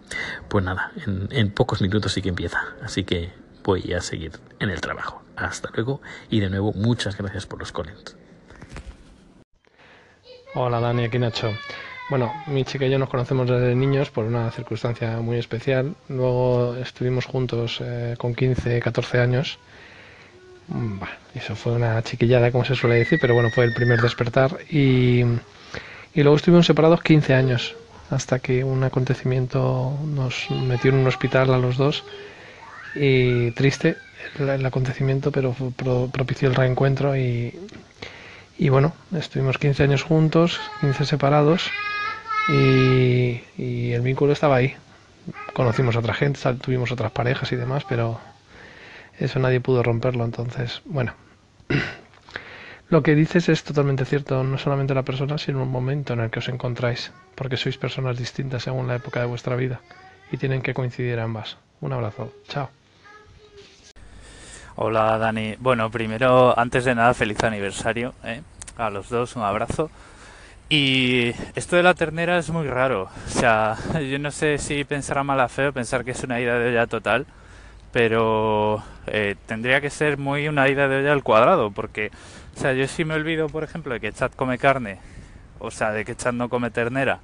Pues 0.47 0.63
nada, 0.63 0.93
en, 1.05 1.27
en 1.31 1.51
pocos 1.51 1.81
minutos 1.81 2.13
sí 2.13 2.21
que 2.21 2.29
empieza. 2.29 2.61
Así 2.81 3.03
que 3.03 3.33
voy 3.65 3.93
a 3.93 4.01
seguir 4.01 4.32
en 4.60 4.69
el 4.69 4.80
trabajo. 4.80 5.23
Hasta 5.36 5.69
luego 5.73 6.01
y 6.30 6.39
de 6.39 6.49
nuevo 6.49 6.71
muchas 6.73 7.17
gracias 7.17 7.45
por 7.45 7.60
los 7.60 7.71
comments. 7.71 8.15
Hola 10.54 10.80
Dani, 10.80 11.06
aquí 11.06 11.19
Nacho. 11.19 11.51
Bueno, 12.10 12.32
mi 12.45 12.63
chica 12.63 12.86
y 12.86 12.91
yo 12.91 12.99
nos 12.99 13.10
conocemos 13.10 13.49
desde 13.49 13.73
niños 13.73 14.12
por 14.12 14.25
una 14.25 14.51
circunstancia 14.51 15.17
muy 15.17 15.38
especial. 15.38 15.95
Luego 16.08 16.75
estuvimos 16.75 17.25
juntos 17.25 17.80
eh, 17.82 18.15
con 18.17 18.36
15, 18.36 18.80
14 18.80 19.19
años. 19.19 19.58
Bah, 20.67 21.10
eso 21.34 21.56
fue 21.56 21.73
una 21.73 22.01
chiquillada, 22.04 22.51
como 22.51 22.63
se 22.63 22.75
suele 22.75 22.97
decir, 22.97 23.17
pero 23.19 23.34
bueno, 23.34 23.49
fue 23.49 23.65
el 23.65 23.73
primer 23.73 24.01
despertar. 24.01 24.56
Y, 24.69 25.21
y 26.13 26.21
luego 26.21 26.36
estuvimos 26.36 26.67
separados 26.67 27.01
15 27.01 27.34
años, 27.34 27.75
hasta 28.12 28.38
que 28.38 28.63
un 28.63 28.84
acontecimiento 28.84 29.97
nos 30.06 30.49
metió 30.51 30.91
en 30.91 30.97
un 30.97 31.08
hospital 31.08 31.54
a 31.54 31.58
los 31.58 31.75
dos 31.75 32.04
y 32.95 33.51
triste 33.51 33.97
el, 34.39 34.65
acontecimiento, 34.65 35.31
pero 35.31 35.53
pro, 35.75 36.10
propició 36.12 36.49
el 36.49 36.55
reencuentro 36.55 37.15
y, 37.15 37.53
y, 38.58 38.69
bueno, 38.69 38.93
estuvimos 39.15 39.58
15 39.58 39.84
años 39.84 40.03
juntos, 40.03 40.60
15 40.81 41.05
separados 41.05 41.69
y, 42.49 43.41
y, 43.58 43.91
el 43.91 44.01
vínculo 44.01 44.34
estaba 44.34 44.58
ahí. 44.58 44.75
Conocimos 45.53 45.95
a 45.95 45.99
otra 45.99 46.13
gente, 46.13 46.39
tuvimos 46.55 46.91
otras 46.91 47.12
parejas 47.12 47.51
y 47.51 47.55
demás, 47.55 47.84
pero 47.88 48.19
eso 49.19 49.39
nadie 49.39 49.60
pudo 49.60 49.84
romperlo, 49.84 50.25
entonces, 50.25 50.81
bueno. 50.86 51.13
Lo 52.89 53.01
que 53.01 53.15
dices 53.15 53.49
es 53.49 53.63
totalmente 53.63 54.05
cierto, 54.05 54.43
no 54.43 54.60
solamente 54.60 54.93
la 54.93 55.01
persona, 55.01 55.39
sino 55.39 55.63
el 55.63 55.69
momento 55.69 56.13
en 56.13 56.19
el 56.19 56.29
que 56.29 56.38
os 56.38 56.49
encontráis, 56.49 57.12
porque 57.34 57.58
sois 57.58 57.77
personas 57.77 58.17
distintas 58.17 58.63
según 58.63 58.88
la 58.88 58.95
época 58.95 59.19
de 59.19 59.25
vuestra 59.25 59.55
vida 59.55 59.81
y 60.31 60.38
tienen 60.38 60.62
que 60.62 60.75
coincidir 60.75 61.19
ambas. 61.19 61.58
Un 61.81 61.93
abrazo, 61.93 62.31
chao. 62.47 62.69
Hola 64.77 65.17
Dani. 65.17 65.55
Bueno, 65.57 65.89
primero, 65.89 66.57
antes 66.59 66.83
de 66.83 66.93
nada, 66.95 67.13
feliz 67.13 67.41
aniversario 67.45 68.13
¿eh? 68.25 68.41
a 68.75 68.89
los 68.89 69.07
dos, 69.07 69.38
un 69.38 69.43
abrazo. 69.43 69.89
Y 70.67 71.31
esto 71.55 71.77
de 71.77 71.83
la 71.83 71.93
ternera 71.93 72.38
es 72.38 72.49
muy 72.49 72.67
raro. 72.67 73.03
O 73.03 73.29
sea, 73.29 73.77
yo 74.11 74.19
no 74.19 74.31
sé 74.31 74.57
si 74.57 74.83
pensará 74.83 75.23
mala 75.23 75.47
fe 75.47 75.67
o 75.67 75.73
pensar 75.73 76.03
que 76.03 76.11
es 76.11 76.21
una 76.25 76.41
ida 76.41 76.59
de 76.59 76.71
olla 76.71 76.88
total, 76.88 77.25
pero 77.93 78.83
eh, 79.07 79.38
tendría 79.45 79.79
que 79.79 79.89
ser 79.89 80.17
muy 80.17 80.49
una 80.49 80.67
ida 80.67 80.89
de 80.89 80.97
olla 80.97 81.13
al 81.13 81.23
cuadrado, 81.23 81.71
porque, 81.71 82.11
o 82.57 82.59
sea, 82.59 82.73
yo 82.73 82.85
sí 82.89 83.05
me 83.05 83.13
olvido, 83.13 83.47
por 83.47 83.63
ejemplo, 83.63 83.93
de 83.93 84.01
que 84.01 84.11
Chat 84.11 84.35
come 84.35 84.57
carne, 84.57 84.99
o 85.59 85.71
sea, 85.71 85.93
de 85.93 86.03
que 86.03 86.17
Chat 86.17 86.33
no 86.33 86.49
come 86.49 86.69
ternera, 86.69 87.19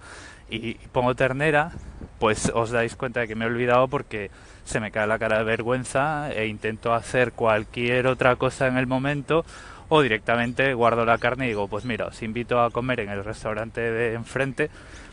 y 0.49 0.75
pongo 0.93 1.15
ternera, 1.15 1.73
pues 2.17 2.49
os 2.55 2.71
dais 2.71 2.95
cuenta 2.95 3.19
de 3.19 3.27
que 3.27 3.35
me 3.35 3.43
he 3.43 3.47
olvidado 3.49 3.89
porque 3.89 4.31
se 4.63 4.79
me 4.79 4.91
cae 4.91 5.07
la 5.07 5.19
cara 5.19 5.39
de 5.39 5.43
vergüenza 5.43 6.31
e 6.31 6.47
intento 6.47 6.93
hacer 6.93 7.33
cualquier 7.33 8.07
otra 8.07 8.35
cosa 8.35 8.67
en 8.67 8.77
el 8.77 8.87
momento 8.87 9.45
o 9.89 10.01
directamente 10.01 10.73
guardo 10.73 11.05
la 11.05 11.17
carne 11.17 11.45
y 11.45 11.49
digo, 11.49 11.67
pues 11.67 11.83
mira, 11.83 12.07
os 12.07 12.23
invito 12.23 12.61
a 12.61 12.69
comer 12.71 13.01
en 13.01 13.09
el 13.09 13.25
restaurante 13.25 13.81
de 13.81 14.13
enfrente 14.13 14.69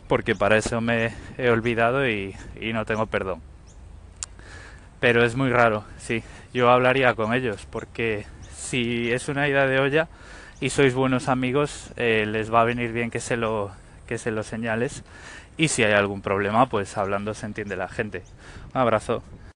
porque 0.07 0.35
para 0.35 0.57
eso 0.57 0.79
me 0.79 1.13
he 1.37 1.49
olvidado 1.49 2.07
y, 2.09 2.35
no 2.73 2.85
tengo 2.85 3.05
perdón. 3.05 3.41
Pero 4.99 5.23
es 5.23 5.35
muy 5.35 5.49
raro, 5.49 5.83
sí. 5.97 6.23
Yo 6.53 6.69
hablaría 6.69 7.13
con 7.13 7.33
ellos 7.33 7.67
porque 7.69 8.25
si 8.55 9.11
es 9.11 9.27
una 9.27 9.47
ida 9.47 9.67
de 9.67 9.79
olla 9.79 10.07
y 10.61 10.69
sois 10.69 10.93
buenos 10.93 11.27
amigos, 11.27 11.91
eh, 11.97 12.25
les 12.25 12.51
va 12.53 12.61
a 12.61 12.65
venir 12.65 12.91
bien 12.91 13.11
que 13.11 13.19
se 13.19 13.37
lo 13.37 13.71
que 14.07 14.17
se 14.17 14.31
lo 14.31 14.43
señales 14.43 15.03
y 15.57 15.67
si 15.67 15.83
hay 15.83 15.93
algún 15.93 16.21
problema, 16.21 16.67
pues 16.67 16.97
hablando 16.97 17.33
se 17.33 17.45
entiende 17.45 17.75
la 17.75 17.89
gente. 17.89 18.23
Un 18.73 18.79
abrazo. 18.81 19.21